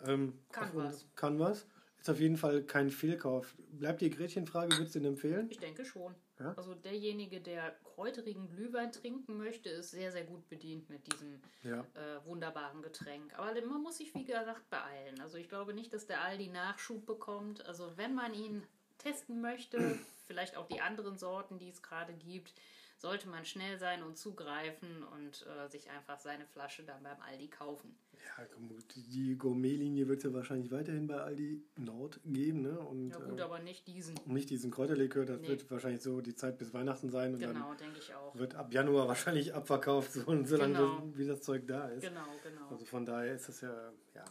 Ähm, 0.04 0.20
Mhm. 0.26 0.32
Kann 0.50 0.68
auf- 0.70 0.74
was. 0.74 1.06
Kann 1.14 1.38
was. 1.38 1.66
Ist 2.00 2.08
auf 2.08 2.18
jeden 2.18 2.38
Fall 2.38 2.62
kein 2.62 2.90
Fehlkauf. 2.90 3.54
Bleibt 3.72 4.00
die 4.00 4.08
Gretchenfrage, 4.08 4.76
würdest 4.78 4.94
du 4.94 5.00
ihn 5.00 5.04
empfehlen? 5.04 5.48
Ich 5.50 5.58
denke 5.58 5.84
schon. 5.84 6.14
Ja? 6.38 6.54
Also 6.56 6.74
derjenige, 6.74 7.40
der 7.42 7.76
kräuterigen 7.84 8.48
Glühwein 8.48 8.90
trinken 8.90 9.36
möchte, 9.36 9.68
ist 9.68 9.90
sehr, 9.90 10.10
sehr 10.10 10.24
gut 10.24 10.48
bedient 10.48 10.88
mit 10.88 11.12
diesem 11.12 11.40
Ja. 11.62 11.80
äh, 11.94 12.24
wunderbaren 12.24 12.80
Getränk. 12.80 13.38
Aber 13.38 13.52
man 13.66 13.82
muss 13.82 13.98
sich, 13.98 14.14
wie 14.14 14.24
gesagt, 14.24 14.70
beeilen. 14.70 15.20
Also 15.20 15.36
ich 15.36 15.50
glaube 15.50 15.74
nicht, 15.74 15.92
dass 15.92 16.06
der 16.06 16.22
Aldi 16.22 16.48
Nachschub 16.48 17.04
bekommt. 17.04 17.66
Also 17.66 17.92
wenn 17.96 18.14
man 18.14 18.32
ihn 18.32 18.62
testen 18.96 19.42
möchte, 19.42 19.76
vielleicht 20.26 20.56
auch 20.56 20.68
die 20.68 20.80
anderen 20.80 21.18
Sorten, 21.18 21.58
die 21.58 21.68
es 21.68 21.82
gerade 21.82 22.14
gibt, 22.14 22.54
sollte 23.00 23.28
man 23.30 23.46
schnell 23.46 23.78
sein 23.78 24.02
und 24.02 24.18
zugreifen 24.18 25.02
und 25.14 25.46
äh, 25.46 25.68
sich 25.70 25.88
einfach 25.90 26.18
seine 26.20 26.44
Flasche 26.46 26.82
dann 26.82 27.02
beim 27.02 27.18
Aldi 27.22 27.48
kaufen. 27.48 27.96
Ja, 28.36 28.44
gut, 28.54 28.84
die 28.94 29.36
Gourmet-Linie 29.38 30.06
wird 30.06 30.18
es 30.18 30.24
ja 30.24 30.34
wahrscheinlich 30.34 30.70
weiterhin 30.70 31.06
bei 31.06 31.16
Aldi 31.18 31.62
Nord 31.76 32.20
geben. 32.26 32.60
Ne? 32.60 32.78
Und 32.78 33.08
Ja 33.08 33.18
gut, 33.18 33.38
äh, 33.38 33.42
aber 33.42 33.58
nicht 33.60 33.86
diesen. 33.86 34.14
nicht 34.26 34.50
diesen 34.50 34.70
Kräuterlikör, 34.70 35.24
das 35.24 35.40
Nee. 35.40 35.48
wird 35.48 35.70
wahrscheinlich 35.70 36.02
so 36.02 36.20
die 36.20 36.34
Zeit 36.34 36.58
bis 36.58 36.74
Weihnachten 36.74 37.08
sein. 37.08 37.32
Und 37.32 37.40
Genau, 37.40 37.72
denke 37.74 37.98
ich 37.98 38.14
auch. 38.14 38.32
dann 38.32 38.40
wird 38.40 38.54
ab 38.54 38.70
Januar 38.74 39.08
wahrscheinlich 39.08 39.54
abverkauft, 39.54 40.12
so, 40.12 40.20
solange 40.44 40.74
Genau. 40.74 40.98
das, 41.06 41.18
wie 41.18 41.26
das 41.26 41.40
Zeug 41.40 41.66
da 41.66 41.88
ist. 41.88 42.02
Genau, 42.02 42.26
genau. 42.42 42.68
Also 42.68 42.84
von 42.84 43.06
daher 43.06 43.34
ist 43.34 43.48
das 43.48 43.62
ja, 43.62 43.92
ja. 44.14 44.24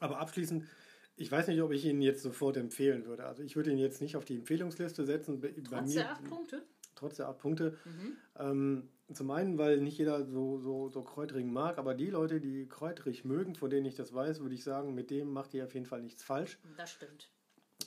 Aber 0.00 0.18
abschließend, 0.18 0.66
ich 1.14 1.30
weiß 1.30 1.46
nicht, 1.46 1.62
ob 1.62 1.70
ich 1.70 1.84
ihn 1.84 2.02
jetzt 2.02 2.22
sofort 2.22 2.56
empfehlen 2.56 3.06
würde. 3.06 3.26
Also 3.26 3.44
ich 3.44 3.54
würde 3.54 3.70
ihn 3.70 3.78
jetzt 3.78 4.00
nicht 4.00 4.16
auf 4.16 4.24
die 4.24 4.34
Empfehlungsliste 4.34 5.04
setzen. 5.04 5.40
Bei 5.40 5.52
Trotz 5.52 5.86
mir, 5.94 6.00
der 6.00 6.10
acht 6.10 6.24
Punkte? 6.24 6.64
Trotz 7.02 7.16
der 7.16 7.28
acht 7.28 7.38
Punkte. 7.38 7.76
Mhm. 7.84 8.16
Ähm, 8.36 8.88
zum 9.12 9.30
einen, 9.30 9.58
weil 9.58 9.80
nicht 9.80 9.98
jeder 9.98 10.24
so, 10.24 10.58
so, 10.58 10.88
so 10.88 11.02
kräuterig 11.02 11.44
mag, 11.44 11.78
aber 11.78 11.94
die 11.94 12.08
Leute, 12.08 12.40
die 12.40 12.68
kräuterig 12.68 13.24
mögen, 13.24 13.54
von 13.56 13.68
denen 13.70 13.86
ich 13.86 13.96
das 13.96 14.14
weiß, 14.14 14.40
würde 14.40 14.54
ich 14.54 14.62
sagen, 14.62 14.94
mit 14.94 15.10
dem 15.10 15.32
macht 15.32 15.52
ihr 15.52 15.64
auf 15.64 15.74
jeden 15.74 15.86
Fall 15.86 16.00
nichts 16.00 16.22
falsch. 16.22 16.58
Das 16.76 16.92
stimmt. 16.92 17.28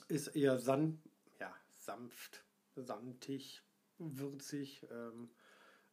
Ist 0.08 0.28
eher 0.28 0.58
san 0.58 1.00
ja, 1.40 1.52
sanft, 1.72 2.44
samtig, 2.76 3.62
würzig. 3.98 4.86
Ähm, 4.90 5.30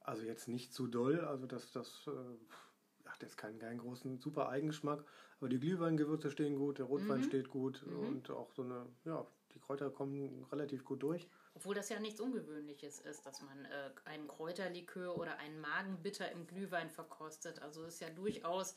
also 0.01 0.23
jetzt 0.23 0.49
nicht 0.49 0.73
zu 0.73 0.87
doll, 0.87 1.21
also 1.21 1.47
das, 1.47 1.71
das 1.71 2.07
äh, 2.07 3.09
hat 3.09 3.21
jetzt 3.21 3.37
keinen, 3.37 3.57
keinen 3.57 3.79
großen 3.79 4.19
super 4.19 4.49
Eigengeschmack. 4.49 5.03
Aber 5.39 5.47
die 5.49 5.59
Glühweingewürze 5.59 6.29
stehen 6.29 6.57
gut, 6.57 6.77
der 6.77 6.85
Rotwein 6.85 7.21
mhm. 7.21 7.23
steht 7.23 7.49
gut 7.49 7.85
mhm. 7.87 7.99
und 7.99 8.29
auch 8.31 8.51
so 8.51 8.63
eine, 8.63 8.85
ja, 9.05 9.25
die 9.53 9.59
Kräuter 9.59 9.89
kommen 9.89 10.45
relativ 10.51 10.83
gut 10.83 11.01
durch. 11.03 11.29
Obwohl 11.55 11.75
das 11.75 11.89
ja 11.89 11.99
nichts 11.99 12.19
Ungewöhnliches 12.19 12.99
ist, 12.99 13.25
dass 13.25 13.41
man 13.41 13.65
äh, 13.65 13.91
einen 14.05 14.27
Kräuterlikör 14.27 15.17
oder 15.17 15.37
einen 15.37 15.59
Magenbitter 15.61 16.31
im 16.31 16.47
Glühwein 16.47 16.89
verkostet. 16.89 17.61
Also 17.61 17.85
ist 17.85 18.01
ja 18.01 18.09
durchaus 18.09 18.75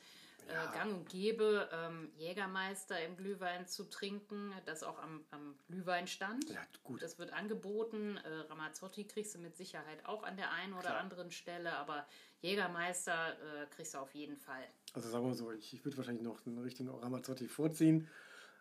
äh, 0.48 0.52
ja. 0.52 0.70
gang 0.72 0.92
und 0.92 1.08
gäbe, 1.08 1.68
ähm, 1.72 2.10
Jägermeister 2.16 3.02
im 3.02 3.16
Glühwein 3.16 3.66
zu 3.66 3.84
trinken, 3.84 4.52
das 4.64 4.82
auch 4.82 4.98
am, 4.98 5.24
am 5.30 5.56
Glühwein 5.66 6.06
stand. 6.06 6.48
Ja, 6.50 6.60
gut. 6.84 7.02
Das 7.02 7.18
wird 7.18 7.32
angeboten. 7.32 8.18
Äh, 8.18 8.28
Ramazzotti 8.48 9.04
kriegst 9.04 9.34
du 9.34 9.38
mit 9.38 9.56
Sicherheit 9.56 10.04
auch 10.04 10.22
an 10.22 10.36
der 10.36 10.52
einen 10.52 10.72
oder 10.74 10.82
Klar. 10.82 10.98
anderen 11.00 11.30
Stelle, 11.30 11.72
aber 11.72 12.06
Jägermeister 12.40 13.62
äh, 13.62 13.66
kriegst 13.74 13.94
du 13.94 13.98
auf 13.98 14.14
jeden 14.14 14.36
Fall. 14.36 14.64
Also 14.92 15.08
sagen 15.08 15.26
wir 15.26 15.34
so, 15.34 15.50
ich, 15.50 15.72
ich 15.72 15.84
würde 15.84 15.96
wahrscheinlich 15.96 16.24
noch 16.24 16.44
einen 16.46 16.58
richtigen 16.58 16.90
Ramazzotti 16.90 17.48
vorziehen, 17.48 18.08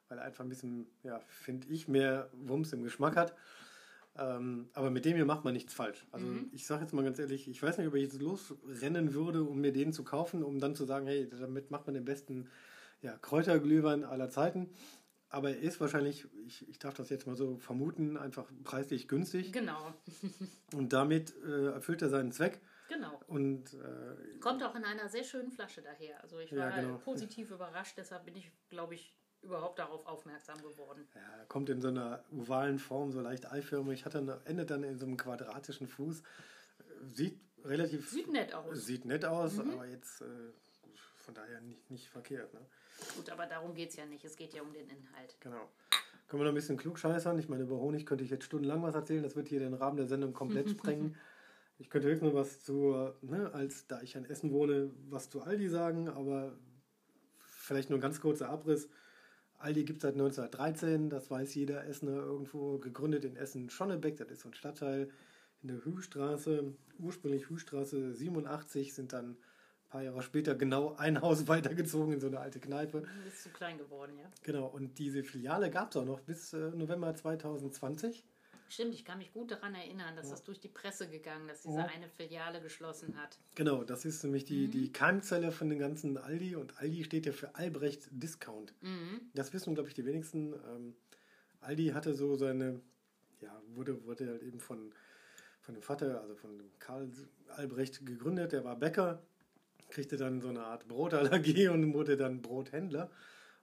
weil 0.07 0.17
er 0.17 0.23
einfach 0.23 0.43
ein 0.43 0.49
bisschen, 0.49 0.87
ja, 1.03 1.19
finde 1.19 1.67
ich, 1.67 1.87
mehr 1.87 2.29
Wumms 2.33 2.73
im 2.73 2.83
Geschmack 2.83 3.15
hat. 3.15 3.35
Ähm, 4.17 4.69
aber 4.73 4.91
mit 4.91 5.03
dem 5.05 5.15
hier 5.15 5.25
macht 5.25 5.43
man 5.43 5.53
nichts 5.53 5.73
falsch. 5.73 6.05
Also 6.11 6.25
mhm. 6.25 6.49
ich 6.53 6.65
sage 6.65 6.83
jetzt 6.83 6.93
mal 6.93 7.03
ganz 7.03 7.19
ehrlich, 7.19 7.49
ich 7.49 7.61
weiß 7.61 7.77
nicht, 7.77 7.87
ob 7.87 7.95
ich 7.95 8.03
jetzt 8.03 8.21
losrennen 8.21 9.13
würde, 9.13 9.43
um 9.43 9.59
mir 9.59 9.73
den 9.73 9.91
zu 9.91 10.03
kaufen, 10.03 10.43
um 10.43 10.59
dann 10.59 10.75
zu 10.75 10.85
sagen, 10.85 11.05
hey, 11.07 11.29
damit 11.29 11.69
macht 11.69 11.85
man 11.85 11.95
den 11.95 12.05
besten 12.05 12.49
ja, 13.01 13.17
Kräuterglühwein 13.17 14.05
aller 14.05 14.29
Zeiten. 14.29 14.69
Aber 15.29 15.49
er 15.49 15.59
ist 15.59 15.81
wahrscheinlich, 15.81 16.27
ich, 16.45 16.67
ich 16.69 16.79
darf 16.79 16.93
das 16.93 17.09
jetzt 17.09 17.27
mal 17.27 17.35
so 17.35 17.57
vermuten, 17.57 18.15
einfach 18.15 18.49
preislich 18.63 19.09
günstig. 19.09 19.51
Genau. 19.51 19.93
Und 20.73 20.93
damit 20.93 21.33
äh, 21.43 21.73
erfüllt 21.73 22.01
er 22.01 22.09
seinen 22.09 22.31
Zweck. 22.31 22.61
Genau. 22.87 23.19
Und 23.27 23.73
äh, 23.73 24.39
kommt 24.39 24.63
auch 24.63 24.75
in 24.75 24.85
einer 24.85 25.09
sehr 25.09 25.23
schönen 25.23 25.51
Flasche 25.51 25.81
daher. 25.81 26.21
Also 26.21 26.39
ich 26.39 26.51
war 26.55 26.69
ja, 26.69 26.81
genau. 26.81 26.97
positiv 26.99 27.51
überrascht, 27.51 27.97
deshalb 27.97 28.25
bin 28.25 28.35
ich, 28.35 28.51
glaube 28.69 28.93
ich, 28.93 29.13
überhaupt 29.45 29.79
darauf 29.79 30.05
aufmerksam 30.05 30.57
geworden. 30.61 31.07
Ja, 31.13 31.45
kommt 31.47 31.69
in 31.69 31.81
so 31.81 31.87
einer 31.87 32.23
ovalen 32.31 32.79
Form, 32.79 33.11
so 33.11 33.21
leicht 33.21 33.51
eiförmig, 33.51 34.05
hat 34.05 34.15
dann, 34.15 34.29
endet 34.45 34.69
dann 34.71 34.83
in 34.83 34.97
so 34.97 35.05
einem 35.05 35.17
quadratischen 35.17 35.87
Fuß. 35.87 36.23
Sieht 37.13 37.39
relativ. 37.63 38.09
Sieht 38.09 38.31
nett 38.31 38.53
aus. 38.53 38.85
Sieht 38.85 39.05
nett 39.05 39.25
aus, 39.25 39.57
mhm. 39.57 39.71
aber 39.71 39.85
jetzt 39.85 40.21
äh, 40.21 40.25
von 41.15 41.33
daher 41.33 41.61
nicht, 41.61 41.89
nicht 41.89 42.09
verkehrt. 42.09 42.53
Ne? 42.53 42.61
Gut, 43.15 43.29
aber 43.29 43.45
darum 43.45 43.73
geht 43.73 43.89
es 43.89 43.95
ja 43.95 44.05
nicht. 44.05 44.23
Es 44.23 44.35
geht 44.35 44.53
ja 44.53 44.61
um 44.61 44.73
den 44.73 44.87
Inhalt. 44.89 45.35
Genau. 45.39 45.69
Können 46.27 46.41
wir 46.41 46.45
noch 46.45 46.51
ein 46.51 46.55
bisschen 46.55 46.77
klugscheißern? 46.77 47.37
Ich 47.37 47.49
meine, 47.49 47.63
über 47.63 47.77
Honig 47.77 48.05
könnte 48.05 48.23
ich 48.23 48.29
jetzt 48.29 48.45
stundenlang 48.45 48.81
was 48.81 48.95
erzählen. 48.95 49.23
Das 49.23 49.35
wird 49.35 49.47
hier 49.47 49.59
den 49.59 49.73
Rahmen 49.73 49.97
der 49.97 50.07
Sendung 50.07 50.33
komplett 50.33 50.69
sprengen. 50.71 51.15
Ich 51.77 51.89
könnte 51.89 52.07
höchstens 52.07 52.31
noch 52.31 52.39
was 52.39 52.63
zu, 52.63 53.13
ne, 53.21 53.51
als 53.53 53.85
da 53.87 54.01
ich 54.01 54.15
an 54.15 54.25
Essen 54.25 54.51
wohne, 54.51 54.91
was 55.09 55.29
zu 55.29 55.41
Aldi 55.41 55.67
sagen, 55.67 56.07
aber 56.07 56.57
vielleicht 57.37 57.89
nur 57.89 57.99
ein 57.99 58.01
ganz 58.01 58.21
kurzer 58.21 58.49
Abriss. 58.49 58.89
Aldi 59.65 59.83
gibt 59.83 59.97
es 59.97 60.03
seit 60.03 60.13
1913, 60.13 61.09
das 61.09 61.31
weiß 61.31 61.55
jeder 61.55 61.87
Essener 61.87 62.17
irgendwo, 62.17 62.77
gegründet 62.77 63.25
in 63.25 63.35
Essen-Schonnebeck, 63.35 64.15
das 64.15 64.29
ist 64.29 64.41
so 64.41 64.49
ein 64.49 64.53
Stadtteil 64.53 65.09
in 65.63 65.69
der 65.69 65.83
Hühstraße, 65.83 66.75
ursprünglich 66.99 67.49
Hühstraße 67.49 68.13
87, 68.13 68.93
sind 68.93 69.11
dann 69.11 69.31
ein 69.31 69.37
paar 69.89 70.03
Jahre 70.03 70.21
später 70.21 70.53
genau 70.53 70.95
ein 70.97 71.19
Haus 71.19 71.47
weitergezogen 71.47 72.13
in 72.13 72.19
so 72.19 72.27
eine 72.27 72.41
alte 72.41 72.59
Kneipe. 72.59 73.03
Ist 73.27 73.41
zu 73.41 73.49
klein 73.49 73.79
geworden, 73.79 74.13
ja. 74.19 74.29
Genau, 74.43 74.67
und 74.67 74.99
diese 74.99 75.23
Filiale 75.23 75.71
gab 75.71 75.89
es 75.89 75.97
auch 75.97 76.05
noch 76.05 76.19
bis 76.19 76.53
äh, 76.53 76.69
November 76.69 77.15
2020. 77.15 78.23
Stimmt, 78.67 78.93
ich 78.95 79.05
kann 79.05 79.19
mich 79.19 79.31
gut 79.31 79.51
daran 79.51 79.75
erinnern, 79.75 80.15
dass 80.15 80.25
ja. 80.25 80.31
das 80.31 80.43
durch 80.43 80.59
die 80.59 80.67
Presse 80.67 81.07
gegangen, 81.07 81.47
dass 81.47 81.61
diese 81.61 81.77
ja. 81.77 81.85
eine 81.85 82.09
Filiale 82.09 82.61
geschlossen 82.61 83.15
hat. 83.17 83.37
Genau, 83.55 83.83
das 83.83 84.05
ist 84.05 84.23
nämlich 84.23 84.45
die, 84.45 84.67
mhm. 84.67 84.71
die 84.71 84.91
Keimzelle 84.91 85.51
von 85.51 85.69
den 85.69 85.79
ganzen 85.79 86.17
Aldi 86.17 86.55
und 86.55 86.79
Aldi 86.79 87.03
steht 87.03 87.25
ja 87.25 87.31
für 87.31 87.55
Albrecht 87.55 88.07
Discount. 88.11 88.73
Mhm. 88.81 89.21
Das 89.33 89.53
wissen, 89.53 89.75
glaube 89.75 89.89
ich, 89.89 89.95
die 89.95 90.05
wenigsten. 90.05 90.53
Ähm, 90.53 90.95
Aldi 91.61 91.87
hatte 91.89 92.13
so 92.13 92.35
seine, 92.35 92.81
ja, 93.41 93.61
wurde, 93.73 94.03
wurde 94.05 94.27
halt 94.27 94.43
eben 94.43 94.59
von, 94.59 94.93
von 95.61 95.75
dem 95.75 95.83
Vater, 95.83 96.21
also 96.21 96.35
von 96.35 96.61
Karl 96.79 97.09
Albrecht 97.49 98.05
gegründet, 98.05 98.51
der 98.51 98.63
war 98.63 98.75
Bäcker, 98.75 99.21
kriegte 99.89 100.17
dann 100.17 100.41
so 100.41 100.49
eine 100.49 100.63
Art 100.63 100.87
Brotallergie 100.87 101.67
und 101.69 101.93
wurde 101.93 102.17
dann 102.17 102.41
Brothändler 102.41 103.09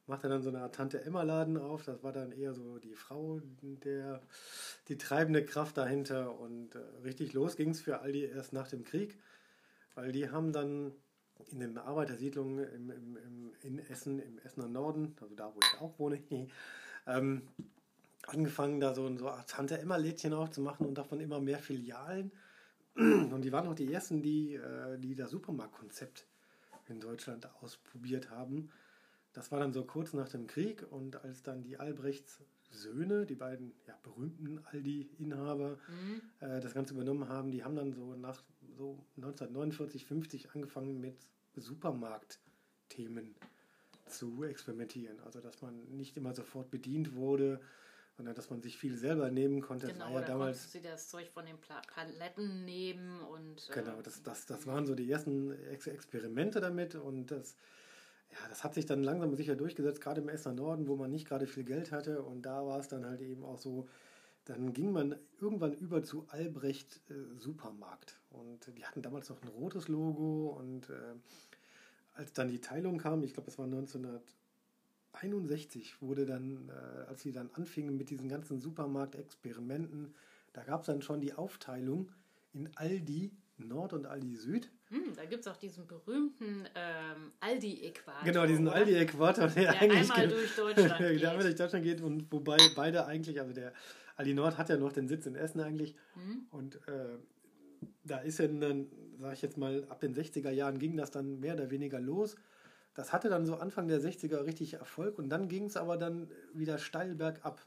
machte 0.06 0.28
dann 0.28 0.42
so 0.42 0.48
eine 0.48 0.60
Art 0.60 0.74
Tante 0.74 1.04
Emma 1.04 1.22
Laden 1.22 1.56
auf. 1.56 1.84
Das 1.84 2.02
war 2.02 2.12
dann 2.12 2.32
eher 2.32 2.54
so 2.54 2.78
die 2.78 2.94
Frau, 2.94 3.40
der, 3.62 4.20
die 4.88 4.98
treibende 4.98 5.44
Kraft 5.44 5.76
dahinter. 5.76 6.38
Und 6.38 6.74
äh, 6.74 6.78
richtig 7.04 7.32
los 7.32 7.56
ging 7.56 7.70
es 7.70 7.80
für 7.80 8.00
Aldi 8.00 8.24
erst 8.24 8.52
nach 8.52 8.68
dem 8.68 8.84
Krieg, 8.84 9.18
weil 9.94 10.12
die 10.12 10.30
haben 10.30 10.52
dann 10.52 10.92
in 11.50 11.60
den 11.60 11.78
Arbeitersiedlungen 11.78 12.58
im, 12.58 12.90
im, 12.90 13.16
im, 13.16 13.52
in 13.62 13.78
Essen, 13.78 14.20
im 14.20 14.38
Essener 14.38 14.68
Norden, 14.68 15.16
also 15.20 15.34
da, 15.34 15.52
wo 15.54 15.58
ich 15.60 15.80
auch 15.80 15.98
wohne, 15.98 16.22
ähm, 17.06 17.42
angefangen, 18.26 18.80
da 18.80 18.94
so, 18.94 19.16
so 19.16 19.28
Art 19.28 19.50
Tante 19.50 19.78
Emma-Lädchen 19.78 20.32
aufzumachen 20.32 20.86
und 20.86 20.96
davon 20.96 21.20
immer 21.20 21.40
mehr 21.40 21.58
Filialen. 21.58 22.32
Und 22.94 23.40
die 23.42 23.52
waren 23.52 23.66
auch 23.68 23.74
die 23.74 23.92
ersten, 23.92 24.22
die, 24.22 24.54
äh, 24.54 24.98
die 24.98 25.14
das 25.14 25.30
Supermarktkonzept 25.30 26.26
in 26.88 27.00
Deutschland 27.00 27.48
ausprobiert 27.62 28.30
haben. 28.30 28.70
Das 29.32 29.50
war 29.50 29.60
dann 29.60 29.72
so 29.72 29.84
kurz 29.84 30.12
nach 30.12 30.28
dem 30.28 30.46
Krieg 30.46 30.84
und 30.90 31.22
als 31.24 31.42
dann 31.42 31.62
die 31.62 31.78
Albrechts 31.78 32.40
Söhne, 32.70 33.26
die 33.26 33.34
beiden 33.34 33.72
ja, 33.86 33.98
berühmten 34.02 34.58
Aldi-Inhaber, 34.66 35.78
mhm. 35.88 36.22
äh, 36.40 36.60
das 36.60 36.74
Ganze 36.74 36.94
übernommen 36.94 37.28
haben, 37.28 37.50
die 37.50 37.64
haben 37.64 37.76
dann 37.76 37.92
so 37.92 38.14
nach 38.14 38.42
so 38.76 39.04
1949, 39.16 40.06
50 40.06 40.50
angefangen 40.54 41.00
mit 41.00 41.16
Supermarktthemen 41.54 43.34
zu 44.06 44.44
experimentieren. 44.44 45.20
Also 45.20 45.40
dass 45.40 45.60
man 45.62 45.84
nicht 45.96 46.16
immer 46.16 46.34
sofort 46.34 46.70
bedient 46.70 47.14
wurde, 47.14 47.60
sondern 48.16 48.34
dass 48.34 48.50
man 48.50 48.62
sich 48.62 48.76
viel 48.76 48.96
selber 48.96 49.30
nehmen 49.30 49.60
konnte. 49.60 49.86
Genau, 49.86 49.98
das 49.98 50.12
war 50.12 50.20
ja 50.20 50.26
da 50.26 50.32
damals, 50.32 50.72
sie 50.72 50.82
das 50.82 51.08
Zeug 51.08 51.30
von 51.30 51.46
den 51.46 51.56
Paletten 51.58 52.64
nehmen 52.64 53.20
und... 53.22 53.70
Genau, 53.72 53.98
äh, 53.98 54.02
das, 54.02 54.22
das, 54.22 54.46
das 54.46 54.66
waren 54.66 54.86
so 54.86 54.94
die 54.94 55.10
ersten 55.10 55.52
Ex 55.68 55.86
Experimente 55.86 56.60
damit 56.60 56.94
und 56.94 57.30
das 57.30 57.56
ja, 58.32 58.38
das 58.48 58.64
hat 58.64 58.72
sich 58.74 58.86
dann 58.86 59.02
langsam 59.02 59.34
sicher 59.34 59.56
durchgesetzt, 59.56 60.00
gerade 60.00 60.22
im 60.22 60.30
Essener 60.30 60.54
Norden, 60.54 60.88
wo 60.88 60.96
man 60.96 61.10
nicht 61.10 61.28
gerade 61.28 61.46
viel 61.46 61.64
Geld 61.64 61.92
hatte. 61.92 62.22
Und 62.22 62.46
da 62.46 62.66
war 62.66 62.80
es 62.80 62.88
dann 62.88 63.04
halt 63.04 63.20
eben 63.20 63.44
auch 63.44 63.58
so, 63.58 63.86
dann 64.46 64.72
ging 64.72 64.90
man 64.90 65.16
irgendwann 65.40 65.74
über 65.74 66.02
zu 66.02 66.24
Albrecht 66.28 67.02
äh, 67.10 67.14
Supermarkt. 67.38 68.18
Und 68.30 68.72
die 68.76 68.84
hatten 68.84 69.02
damals 69.02 69.28
noch 69.28 69.40
ein 69.42 69.48
rotes 69.48 69.88
Logo. 69.88 70.56
Und 70.58 70.88
äh, 70.88 71.14
als 72.14 72.32
dann 72.32 72.48
die 72.48 72.60
Teilung 72.60 72.96
kam, 72.98 73.22
ich 73.22 73.34
glaube, 73.34 73.50
es 73.50 73.58
war 73.58 73.66
1961, 73.66 76.00
wurde 76.00 76.24
dann, 76.24 76.70
äh, 76.70 76.72
als 77.08 77.20
sie 77.20 77.32
dann 77.32 77.50
anfingen 77.52 77.98
mit 77.98 78.08
diesen 78.10 78.28
ganzen 78.28 78.60
Supermarktexperimenten, 78.60 80.14
da 80.54 80.64
gab 80.64 80.80
es 80.80 80.86
dann 80.86 81.02
schon 81.02 81.20
die 81.20 81.34
Aufteilung 81.34 82.10
in 82.52 82.70
Aldi 82.76 83.30
Nord 83.58 83.92
und 83.92 84.06
Aldi 84.06 84.36
Süd. 84.36 84.70
Hm, 84.92 85.14
da 85.16 85.24
gibt 85.24 85.40
es 85.40 85.48
auch 85.48 85.56
diesen 85.56 85.86
berühmten 85.86 86.68
ähm, 86.74 87.32
Aldi-Äquator. 87.40 88.24
Genau, 88.24 88.46
diesen 88.46 88.68
Aldi-Äquator, 88.68 89.48
der, 89.48 89.72
der 89.72 89.80
eigentlich 89.80 90.10
einmal 90.10 90.28
durch 90.28 90.54
Deutschland 90.54 90.98
geht. 90.98 91.22
der 91.22 91.38
durch 91.38 91.54
Deutschland 91.54 91.84
geht 91.84 92.02
und 92.02 92.30
wobei 92.30 92.58
beide 92.76 93.06
eigentlich, 93.06 93.40
also 93.40 93.54
der 93.54 93.72
Aldi 94.16 94.34
Nord 94.34 94.58
hat 94.58 94.68
ja 94.68 94.76
noch 94.76 94.92
den 94.92 95.08
Sitz 95.08 95.24
in 95.24 95.34
Essen 95.34 95.60
eigentlich 95.60 95.94
mhm. 96.14 96.46
und 96.50 96.76
äh, 96.88 97.16
da 98.04 98.18
ist 98.18 98.38
ja 98.38 98.46
dann, 98.48 98.86
sage 99.18 99.32
ich 99.32 99.40
jetzt 99.40 99.56
mal, 99.56 99.86
ab 99.88 100.00
den 100.00 100.14
60er 100.14 100.50
Jahren 100.50 100.78
ging 100.78 100.94
das 100.98 101.10
dann 101.10 101.40
mehr 101.40 101.54
oder 101.54 101.70
weniger 101.70 101.98
los. 101.98 102.36
Das 102.92 103.14
hatte 103.14 103.30
dann 103.30 103.46
so 103.46 103.56
Anfang 103.56 103.88
der 103.88 103.98
60er 103.98 104.44
richtig 104.44 104.74
Erfolg 104.74 105.18
und 105.18 105.30
dann 105.30 105.48
ging 105.48 105.64
es 105.64 105.78
aber 105.78 105.96
dann 105.96 106.30
wieder 106.52 106.76
steil 106.76 107.14
bergab, 107.14 107.64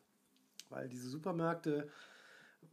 weil 0.70 0.90
diese 0.90 1.10
Supermärkte 1.10 1.88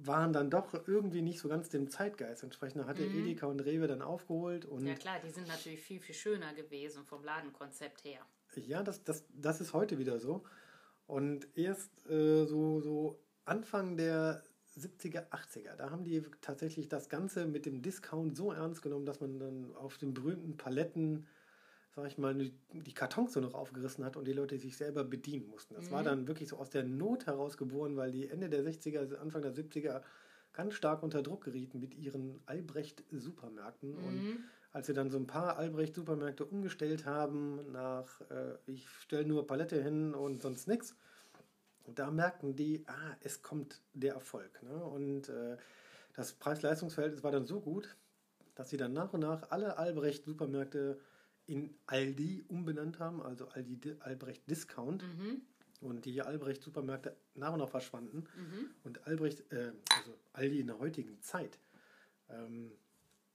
waren 0.06 0.32
dann 0.32 0.50
doch 0.50 0.86
irgendwie 0.86 1.22
nicht 1.22 1.38
so 1.38 1.48
ganz 1.48 1.68
dem 1.68 1.88
Zeitgeist 1.88 2.42
entsprechend. 2.42 2.82
Da 2.82 2.86
hat 2.86 2.98
der 2.98 3.08
mhm. 3.08 3.20
Edeka 3.20 3.46
und 3.46 3.60
Rewe 3.60 3.86
dann 3.86 4.02
aufgeholt. 4.02 4.64
Und 4.64 4.86
ja 4.86 4.94
klar, 4.94 5.18
die 5.24 5.30
sind 5.30 5.48
natürlich 5.48 5.80
viel, 5.80 6.00
viel 6.00 6.14
schöner 6.14 6.52
gewesen 6.54 7.04
vom 7.04 7.22
Ladenkonzept 7.24 8.04
her. 8.04 8.20
Ja, 8.56 8.82
das, 8.82 9.02
das, 9.04 9.24
das 9.32 9.60
ist 9.60 9.72
heute 9.72 9.98
wieder 9.98 10.18
so. 10.18 10.44
Und 11.06 11.46
erst 11.56 12.06
äh, 12.08 12.44
so, 12.44 12.80
so 12.80 13.20
Anfang 13.44 13.96
der 13.96 14.42
70er, 14.76 15.28
80er, 15.30 15.76
da 15.76 15.90
haben 15.90 16.04
die 16.04 16.22
tatsächlich 16.40 16.88
das 16.88 17.08
Ganze 17.08 17.46
mit 17.46 17.66
dem 17.66 17.82
Discount 17.82 18.36
so 18.36 18.52
ernst 18.52 18.82
genommen, 18.82 19.04
dass 19.04 19.20
man 19.20 19.38
dann 19.38 19.74
auf 19.76 19.98
den 19.98 20.14
berühmten 20.14 20.56
Paletten 20.56 21.26
sag 21.94 22.06
ich 22.06 22.18
mal, 22.18 22.34
die 22.34 22.94
Kartons 22.94 23.34
so 23.34 23.40
noch 23.40 23.54
aufgerissen 23.54 24.04
hat 24.04 24.16
und 24.16 24.26
die 24.26 24.32
Leute 24.32 24.58
sich 24.58 24.76
selber 24.76 25.04
bedienen 25.04 25.48
mussten. 25.48 25.74
Das 25.74 25.86
mhm. 25.86 25.92
war 25.92 26.02
dann 26.02 26.26
wirklich 26.26 26.48
so 26.48 26.56
aus 26.56 26.70
der 26.70 26.84
Not 26.84 27.26
heraus 27.26 27.56
geboren, 27.56 27.96
weil 27.96 28.12
die 28.12 28.28
Ende 28.28 28.48
der 28.48 28.64
60er, 28.64 29.16
Anfang 29.16 29.42
der 29.42 29.54
70er 29.54 30.02
ganz 30.52 30.74
stark 30.74 31.02
unter 31.02 31.22
Druck 31.22 31.44
gerieten 31.44 31.80
mit 31.80 31.94
ihren 31.94 32.40
Albrecht-Supermärkten. 32.46 33.90
Mhm. 33.90 34.04
Und 34.04 34.44
als 34.72 34.86
sie 34.86 34.94
dann 34.94 35.10
so 35.10 35.18
ein 35.18 35.26
paar 35.26 35.58
Albrecht-Supermärkte 35.58 36.46
umgestellt 36.46 37.04
haben 37.04 37.70
nach, 37.72 38.20
äh, 38.30 38.56
ich 38.66 38.88
stelle 38.88 39.26
nur 39.26 39.46
Palette 39.46 39.82
hin 39.82 40.14
und 40.14 40.40
sonst 40.40 40.68
nichts, 40.68 40.96
da 41.86 42.10
merkten 42.10 42.56
die, 42.56 42.84
ah, 42.86 43.16
es 43.20 43.42
kommt 43.42 43.82
der 43.92 44.14
Erfolg. 44.14 44.62
Ne? 44.62 44.82
Und 44.82 45.28
äh, 45.28 45.56
das 46.14 46.32
Preis-Leistungs-Verhältnis 46.34 47.22
war 47.22 47.32
dann 47.32 47.44
so 47.44 47.60
gut, 47.60 47.96
dass 48.54 48.70
sie 48.70 48.76
dann 48.76 48.92
nach 48.92 49.12
und 49.12 49.20
nach 49.20 49.50
alle 49.50 49.76
Albrecht-Supermärkte 49.76 50.98
in 51.46 51.74
Aldi 51.86 52.44
umbenannt 52.48 52.98
haben, 52.98 53.22
also 53.22 53.48
Aldi 53.48 53.96
Albrecht 54.00 54.48
Discount. 54.48 55.02
Mhm. 55.02 55.42
Und 55.80 56.04
die 56.04 56.22
Albrecht-Supermärkte 56.22 57.16
nach 57.34 57.52
und 57.52 57.58
nach 57.58 57.68
verschwanden. 57.68 58.18
Mhm. 58.36 58.70
Und 58.84 59.04
Albrecht, 59.08 59.50
äh, 59.52 59.72
also 59.96 60.16
Aldi 60.32 60.60
in 60.60 60.68
der 60.68 60.78
heutigen 60.78 61.20
Zeit, 61.22 61.58
ähm, 62.28 62.70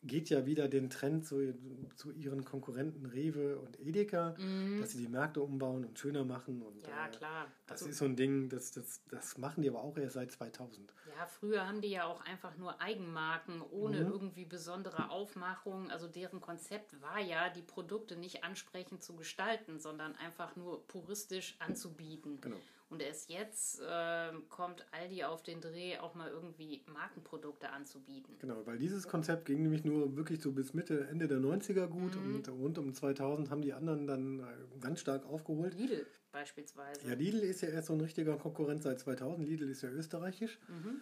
geht 0.03 0.29
ja 0.29 0.45
wieder 0.45 0.67
den 0.67 0.89
Trend 0.89 1.25
zu, 1.25 1.53
zu 1.95 2.11
ihren 2.11 2.45
Konkurrenten 2.45 3.05
Rewe 3.05 3.57
und 3.59 3.79
Edeka, 3.79 4.35
mhm. 4.37 4.79
dass 4.79 4.91
sie 4.91 4.99
die 4.99 5.07
Märkte 5.07 5.41
umbauen 5.41 5.85
und 5.85 5.97
schöner 5.97 6.23
machen. 6.23 6.61
Und, 6.61 6.87
ja, 6.87 7.07
äh, 7.07 7.09
klar. 7.09 7.47
Das 7.65 7.81
also, 7.81 7.89
ist 7.89 7.97
so 7.97 8.05
ein 8.05 8.15
Ding, 8.15 8.49
das, 8.49 8.71
das, 8.71 9.01
das 9.09 9.37
machen 9.37 9.63
die 9.63 9.69
aber 9.69 9.83
auch 9.83 9.97
erst 9.97 10.13
seit 10.13 10.31
2000. 10.31 10.93
Ja, 11.17 11.25
früher 11.25 11.67
haben 11.67 11.81
die 11.81 11.89
ja 11.89 12.05
auch 12.05 12.21
einfach 12.21 12.57
nur 12.57 12.79
Eigenmarken 12.79 13.61
ohne 13.61 14.01
mhm. 14.01 14.11
irgendwie 14.11 14.45
besondere 14.45 15.09
Aufmachung. 15.09 15.89
Also 15.89 16.07
deren 16.07 16.41
Konzept 16.41 17.01
war 17.01 17.19
ja, 17.19 17.49
die 17.49 17.63
Produkte 17.63 18.15
nicht 18.15 18.43
ansprechend 18.43 19.03
zu 19.03 19.15
gestalten, 19.15 19.79
sondern 19.79 20.15
einfach 20.15 20.55
nur 20.55 20.85
puristisch 20.87 21.55
anzubieten. 21.59 22.39
Genau. 22.41 22.57
Und 22.89 23.01
erst 23.01 23.29
jetzt 23.29 23.81
äh, 23.81 24.31
kommt 24.47 24.85
Aldi 24.91 25.25
auf 25.25 25.43
den 25.43 25.59
Dreh, 25.59 25.97
auch 25.97 26.15
mal 26.15 26.29
irgendwie 26.29 26.85
Markenprodukte 26.87 27.69
anzubieten. 27.69 28.37
Genau, 28.39 28.65
weil 28.65 28.77
dieses 28.77 29.09
Konzept 29.09 29.45
ging 29.45 29.61
nämlich 29.61 29.83
nur 29.83 30.15
wirklich 30.15 30.41
so 30.41 30.53
bis 30.53 30.73
Mitte, 30.73 31.05
Ende 31.07 31.27
der 31.27 31.39
90er 31.39 31.87
gut 31.87 32.15
mhm. 32.15 32.35
und 32.35 32.49
rund 32.49 32.77
um 32.77 32.93
2000 32.93 33.49
haben 33.49 33.61
die 33.61 33.73
anderen 33.73 34.07
dann 34.07 34.39
äh, 34.39 34.79
ganz 34.79 35.01
stark 35.01 35.25
aufgeholt. 35.25 35.73
Lidl 35.73 36.07
beispielsweise. 36.31 37.05
Ja, 37.05 37.15
Lidl 37.15 37.39
ist 37.39 37.61
ja 37.61 37.69
erst 37.69 37.87
so 37.87 37.93
ein 37.93 38.01
richtiger 38.01 38.37
Konkurrent 38.37 38.83
seit 38.83 38.99
2000. 38.99 39.45
Lidl 39.45 39.69
ist 39.69 39.81
ja 39.81 39.89
österreichisch. 39.89 40.57
Mhm. 40.69 41.01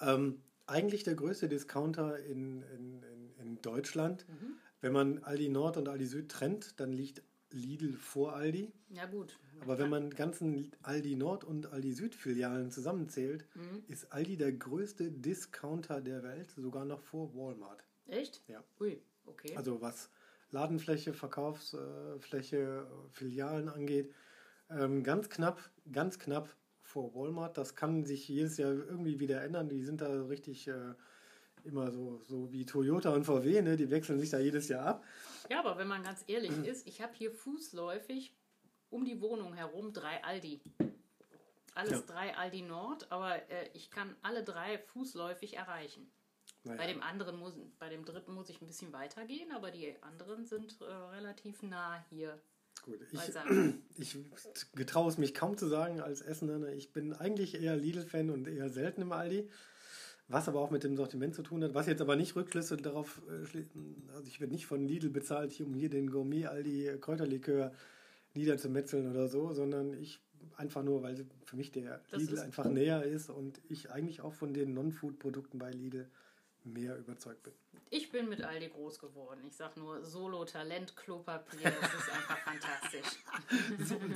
Ähm, 0.00 0.42
eigentlich 0.66 1.02
der 1.02 1.14
größte 1.14 1.48
Discounter 1.48 2.18
in, 2.20 2.62
in, 2.62 3.02
in, 3.02 3.34
in 3.40 3.62
Deutschland. 3.62 4.24
Mhm. 4.28 4.54
Wenn 4.80 4.92
man 4.92 5.18
Aldi 5.24 5.48
Nord 5.48 5.78
und 5.78 5.88
Aldi 5.88 6.06
Süd 6.06 6.30
trennt, 6.30 6.78
dann 6.78 6.92
liegt 6.92 7.22
Lidl 7.54 7.94
vor 7.94 8.34
Aldi. 8.34 8.72
Ja, 8.90 9.06
gut. 9.06 9.38
Aber 9.60 9.78
wenn 9.78 9.88
man 9.88 10.10
ganzen 10.10 10.72
Aldi 10.82 11.16
Nord 11.16 11.44
und 11.44 11.72
Aldi 11.72 11.92
Süd 11.92 12.14
Filialen 12.14 12.70
zusammenzählt, 12.70 13.46
mhm. 13.54 13.84
ist 13.88 14.12
Aldi 14.12 14.36
der 14.36 14.52
größte 14.52 15.10
Discounter 15.10 16.00
der 16.00 16.22
Welt, 16.22 16.50
sogar 16.50 16.84
noch 16.84 17.00
vor 17.00 17.34
Walmart. 17.34 17.84
Echt? 18.06 18.42
Ja. 18.48 18.62
Ui, 18.80 19.00
okay. 19.26 19.56
Also 19.56 19.80
was 19.80 20.10
Ladenfläche, 20.50 21.14
Verkaufsfläche, 21.14 22.86
Filialen 23.10 23.68
angeht, 23.68 24.12
ähm, 24.70 25.02
ganz 25.02 25.28
knapp, 25.30 25.70
ganz 25.90 26.18
knapp 26.18 26.54
vor 26.82 27.14
Walmart. 27.14 27.56
Das 27.56 27.74
kann 27.74 28.04
sich 28.04 28.28
jedes 28.28 28.56
Jahr 28.56 28.72
irgendwie 28.72 29.20
wieder 29.20 29.42
ändern. 29.42 29.68
Die 29.68 29.82
sind 29.82 30.00
da 30.00 30.24
richtig 30.24 30.68
äh, 30.68 30.94
immer 31.64 31.90
so, 31.90 32.20
so 32.28 32.52
wie 32.52 32.66
Toyota 32.66 33.10
und 33.10 33.24
VW, 33.24 33.62
ne? 33.62 33.76
die 33.76 33.90
wechseln 33.90 34.18
sich 34.20 34.30
da 34.30 34.38
jedes 34.38 34.68
Jahr 34.68 34.86
ab. 34.86 35.04
Ja, 35.50 35.60
aber 35.60 35.78
wenn 35.78 35.88
man 35.88 36.02
ganz 36.02 36.24
ehrlich 36.26 36.50
ist, 36.66 36.86
ich 36.86 37.00
habe 37.00 37.14
hier 37.14 37.30
fußläufig 37.30 38.34
um 38.90 39.04
die 39.04 39.20
Wohnung 39.20 39.54
herum 39.54 39.92
drei 39.92 40.22
Aldi. 40.22 40.60
Alles 41.74 41.92
ja. 41.92 42.00
drei 42.06 42.36
Aldi 42.36 42.62
Nord, 42.62 43.10
aber 43.10 43.36
äh, 43.50 43.68
ich 43.74 43.90
kann 43.90 44.14
alle 44.22 44.44
drei 44.44 44.78
fußläufig 44.78 45.56
erreichen. 45.56 46.10
Naja. 46.62 46.78
Bei 46.78 46.86
dem 46.86 47.02
anderen 47.02 47.36
muss, 47.36 47.54
bei 47.78 47.88
dem 47.88 48.04
dritten 48.04 48.32
muss 48.32 48.48
ich 48.48 48.62
ein 48.62 48.66
bisschen 48.66 48.92
weitergehen, 48.92 49.52
aber 49.52 49.70
die 49.70 49.94
anderen 50.02 50.46
sind 50.46 50.80
äh, 50.80 50.84
relativ 50.84 51.62
nah 51.62 52.02
hier. 52.08 52.40
Gut, 52.82 53.00
ich, 53.12 53.20
ich 53.98 54.72
getraue 54.72 55.08
es 55.08 55.18
mich 55.18 55.34
kaum 55.34 55.58
zu 55.58 55.66
sagen 55.66 56.00
als 56.00 56.20
Essener. 56.20 56.58
Ne? 56.58 56.74
Ich 56.74 56.92
bin 56.92 57.12
eigentlich 57.12 57.60
eher 57.60 57.76
Lidl-Fan 57.76 58.30
und 58.30 58.46
eher 58.48 58.70
selten 58.70 59.02
im 59.02 59.12
Aldi. 59.12 59.50
Was 60.28 60.48
aber 60.48 60.60
auch 60.60 60.70
mit 60.70 60.84
dem 60.84 60.96
Sortiment 60.96 61.34
zu 61.34 61.42
tun 61.42 61.62
hat, 61.62 61.74
was 61.74 61.86
jetzt 61.86 62.00
aber 62.00 62.16
nicht 62.16 62.34
Rückschlüsse 62.34 62.76
darauf 62.78 63.20
äh, 63.28 63.64
also 64.14 64.26
ich 64.26 64.40
werde 64.40 64.52
nicht 64.52 64.66
von 64.66 64.86
Lidl 64.86 65.10
bezahlt, 65.10 65.58
um 65.60 65.74
hier 65.74 65.90
den 65.90 66.10
Gourmet-Aldi 66.10 66.98
Kräuterlikör 67.00 67.72
niederzumetzeln 68.32 69.10
oder 69.10 69.28
so, 69.28 69.52
sondern 69.52 69.92
ich 69.92 70.20
einfach 70.56 70.82
nur, 70.82 71.02
weil 71.02 71.26
für 71.44 71.56
mich 71.56 71.72
der 71.72 72.00
das 72.10 72.20
Lidl 72.20 72.38
einfach 72.38 72.64
näher 72.66 73.02
ist 73.02 73.30
und 73.30 73.60
ich 73.68 73.90
eigentlich 73.90 74.20
auch 74.22 74.34
von 74.34 74.54
den 74.54 74.74
Non-Food-Produkten 74.74 75.58
bei 75.58 75.70
Lidl 75.70 76.08
mehr 76.64 76.96
überzeugt 76.96 77.42
bin. 77.42 77.52
Ich 77.90 78.10
bin 78.10 78.28
mit 78.28 78.42
Aldi 78.42 78.68
groß 78.68 78.98
geworden. 78.98 79.40
Ich 79.46 79.54
sag 79.54 79.76
nur 79.76 80.02
Solo 80.02 80.44
Talent 80.44 80.96
Klopapier, 80.96 81.70
das 81.80 81.94
ist 81.94 82.10
einfach 82.10 82.38
fantastisch. 82.38 82.63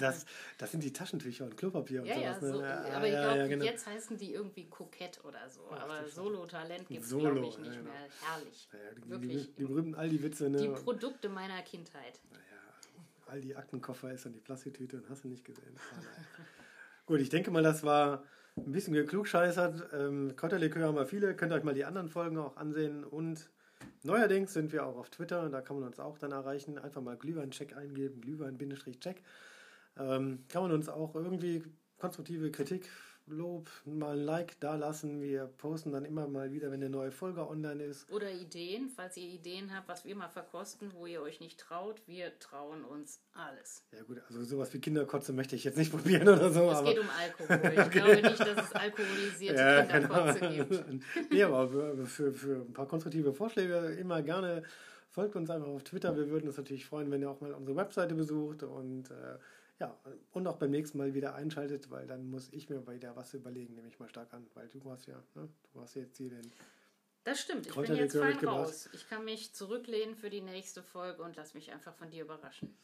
das, 0.00 0.26
das 0.58 0.70
sind 0.70 0.82
die 0.82 0.92
Taschentücher 0.92 1.44
und 1.44 1.56
Klopapier 1.56 2.02
und 2.02 2.08
ja, 2.08 2.14
sowas. 2.14 2.42
Ja, 2.42 2.52
so, 2.52 2.61
ne? 2.61 2.94
aber 2.94 3.06
ich 3.06 3.12
glaube, 3.12 3.38
ja, 3.38 3.46
genau. 3.46 3.64
jetzt 3.64 3.87
heißen 3.87 4.16
die 4.18 4.32
irgendwie 4.32 4.66
Kokett 4.66 5.24
oder 5.24 5.48
so. 5.48 5.61
Ach, 5.70 5.82
aber 5.82 6.08
Solo 6.08 6.46
Talent 6.46 6.88
gibt 6.88 7.04
es, 7.04 7.11
glaube 7.11 7.38
ich, 7.40 7.58
nicht 7.58 7.70
genau. 7.72 7.82
mehr. 7.84 8.08
Herrlich. 8.22 8.68
Die, 8.96 9.11
Wirklich. 9.11 9.46
Die, 9.46 9.54
die 9.54 9.64
berühmten 9.64 9.94
Aldi-Witze. 9.94 10.50
Ne? 10.50 10.58
Die 10.58 10.68
Produkte 10.68 11.28
meiner 11.28 11.62
Kindheit. 11.62 12.20
Naja, 12.30 12.42
Aldi 13.28 13.54
Aktenkoffer 13.54 14.12
ist 14.12 14.26
dann 14.26 14.32
die 14.32 14.40
Plastiktüte 14.40 14.96
und 14.96 15.08
hast 15.08 15.24
du 15.24 15.28
nicht 15.28 15.44
gesehen. 15.44 15.76
Gut, 17.06 17.20
ich 17.20 17.30
denke 17.30 17.50
mal, 17.50 17.62
das 17.62 17.82
war 17.84 18.22
ein 18.56 18.72
bisschen 18.72 18.92
geklugscheißert. 18.92 19.94
Ähm, 19.94 20.37
Kräuterlikör 20.37 20.88
haben 20.88 20.96
wir 20.96 21.06
viele. 21.06 21.34
Könnt 21.34 21.52
ihr 21.52 21.56
euch 21.56 21.64
mal 21.64 21.74
die 21.74 21.84
anderen 21.84 22.08
Folgen 22.08 22.38
auch 22.38 22.56
ansehen. 22.56 23.04
Und 23.04 23.48
neuerdings 24.02 24.52
sind 24.52 24.72
wir 24.72 24.84
auch 24.84 24.96
auf 24.96 25.11
Twitter. 25.11 25.48
Da 25.48 25.61
kann 25.61 25.78
man 25.78 25.88
uns 25.88 26.00
auch 26.00 26.18
dann 26.18 26.32
erreichen. 26.32 26.78
Einfach 26.78 27.00
mal 27.00 27.16
Glühwein-Check 27.16 27.76
eingeben. 27.76 28.20
Glühwein-Check. 28.20 29.22
Ähm, 29.98 30.44
kann 30.48 30.62
man 30.62 30.72
uns 30.72 30.88
auch 30.88 31.14
irgendwie 31.14 31.62
konstruktive 31.98 32.50
Kritik 32.50 32.88
Lob, 33.30 33.68
mal 33.84 34.16
ein 34.16 34.24
Like 34.24 34.58
da 34.61 34.76
lassen. 34.76 35.20
Wir 35.20 35.46
posten 35.46 35.92
dann 35.92 36.04
immer 36.04 36.26
mal 36.26 36.52
wieder, 36.52 36.70
wenn 36.70 36.80
eine 36.80 36.90
neue 36.90 37.11
Folge 37.11 37.46
online 37.46 37.84
ist. 37.84 38.11
Oder 38.11 38.30
Ideen, 38.30 38.88
falls 38.88 39.16
ihr 39.16 39.28
Ideen 39.28 39.74
habt, 39.74 39.88
was 39.88 40.04
wir 40.04 40.16
mal 40.16 40.28
verkosten, 40.28 40.92
wo 40.94 41.06
ihr 41.06 41.20
euch 41.20 41.40
nicht 41.40 41.61
traut. 41.61 42.00
Wir 42.06 42.38
trauen 42.38 42.84
uns 42.84 43.20
alles. 43.32 43.84
Ja 43.92 44.02
gut, 44.02 44.20
also 44.28 44.44
sowas 44.44 44.72
wie 44.72 44.80
Kinderkotze 44.80 45.32
möchte 45.32 45.56
ich 45.56 45.64
jetzt 45.64 45.76
nicht 45.76 45.90
probieren 45.92 46.28
oder 46.28 46.50
so. 46.50 46.70
Es 46.70 46.84
geht 46.84 46.98
um 46.98 47.08
Alkohol. 47.11 47.48
Ich 47.72 47.78
okay. 47.78 48.00
glaube 48.00 48.22
nicht, 48.22 48.40
dass 48.40 48.64
es 48.64 48.72
alkoholisierte 48.72 49.61
ja, 49.61 49.82
Kinderkotze 49.84 50.40
genau. 50.40 50.64
gibt. 50.64 51.30
nee, 51.30 51.42
aber 51.42 51.68
für, 52.06 52.32
für 52.32 52.56
ein 52.62 52.72
paar 52.72 52.87
konstruktive 52.87 53.32
Vorschläge 53.32 53.76
immer 53.98 54.22
gerne 54.22 54.62
folgt 55.11 55.37
uns 55.37 55.50
einfach 55.50 55.68
auf 55.68 55.84
Twitter. 55.84 56.16
Wir 56.16 56.30
würden 56.30 56.48
uns 56.48 56.56
natürlich 56.56 56.87
freuen, 56.87 57.11
wenn 57.11 57.20
ihr 57.20 57.30
auch 57.30 57.40
mal 57.40 57.52
unsere 57.52 57.76
Webseite 57.76 58.14
besucht 58.14 58.62
und 58.62 59.11
äh, 59.11 59.38
ja, 59.81 59.97
und 60.33 60.47
auch 60.47 60.57
beim 60.57 60.71
nächsten 60.71 60.99
Mal 60.99 61.14
wieder 61.14 61.35
einschaltet, 61.35 61.91
weil 61.91 62.07
dann 62.07 62.29
muss 62.31 62.49
ich 62.53 62.69
mir 62.69 62.87
wieder 62.88 63.14
was 63.17 63.33
überlegen, 63.35 63.75
nehme 63.75 63.88
ich 63.88 63.99
mal 64.01 64.09
stark 64.09 64.33
an, 64.35 64.47
weil 64.55 64.69
du 64.69 64.91
hast 64.91 65.07
ja, 65.07 65.23
ne, 65.35 65.49
du 65.73 65.81
hast 65.81 65.95
jetzt 65.95 66.17
hier 66.17 66.31
den. 66.31 66.51
Das 67.25 67.41
stimmt, 67.41 67.67
ich 67.67 67.75
bin 67.75 67.95
jetzt 67.95 68.17
fein 68.17 68.38
raus. 68.38 68.88
Ich 68.93 69.09
kann 69.09 69.25
mich 69.25 69.55
zurücklehnen 69.55 70.17
für 70.17 70.31
die 70.31 70.41
nächste 70.41 70.83
Folge 70.83 71.23
und 71.23 71.37
lass 71.37 71.55
mich 71.55 71.73
einfach 71.73 71.95
von 71.95 72.11
dir 72.11 72.25
überraschen. 72.25 72.77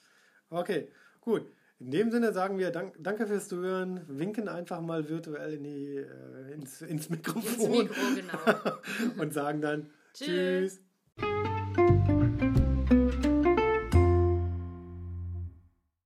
Okay, 0.50 0.92
gut. 1.20 1.50
In 1.80 1.90
dem 1.90 2.10
Sinne 2.12 2.32
sagen 2.32 2.58
wir 2.58 2.70
dank, 2.70 2.94
danke 3.00 3.26
fürs 3.26 3.48
Zuhören, 3.48 4.04
winken 4.06 4.48
einfach 4.48 4.80
mal 4.80 5.08
virtuell 5.08 5.54
in 5.54 5.64
die, 5.64 5.96
äh, 5.96 6.52
ins, 6.52 6.82
ins 6.82 7.10
Mikrofon. 7.10 7.42
Ins 7.52 7.68
Mikro, 7.68 8.14
genau. 8.14 9.18
und 9.20 9.32
sagen 9.32 9.60
dann 9.60 9.90
Tschüss. 10.12 10.76
Tschüss. 10.76 10.83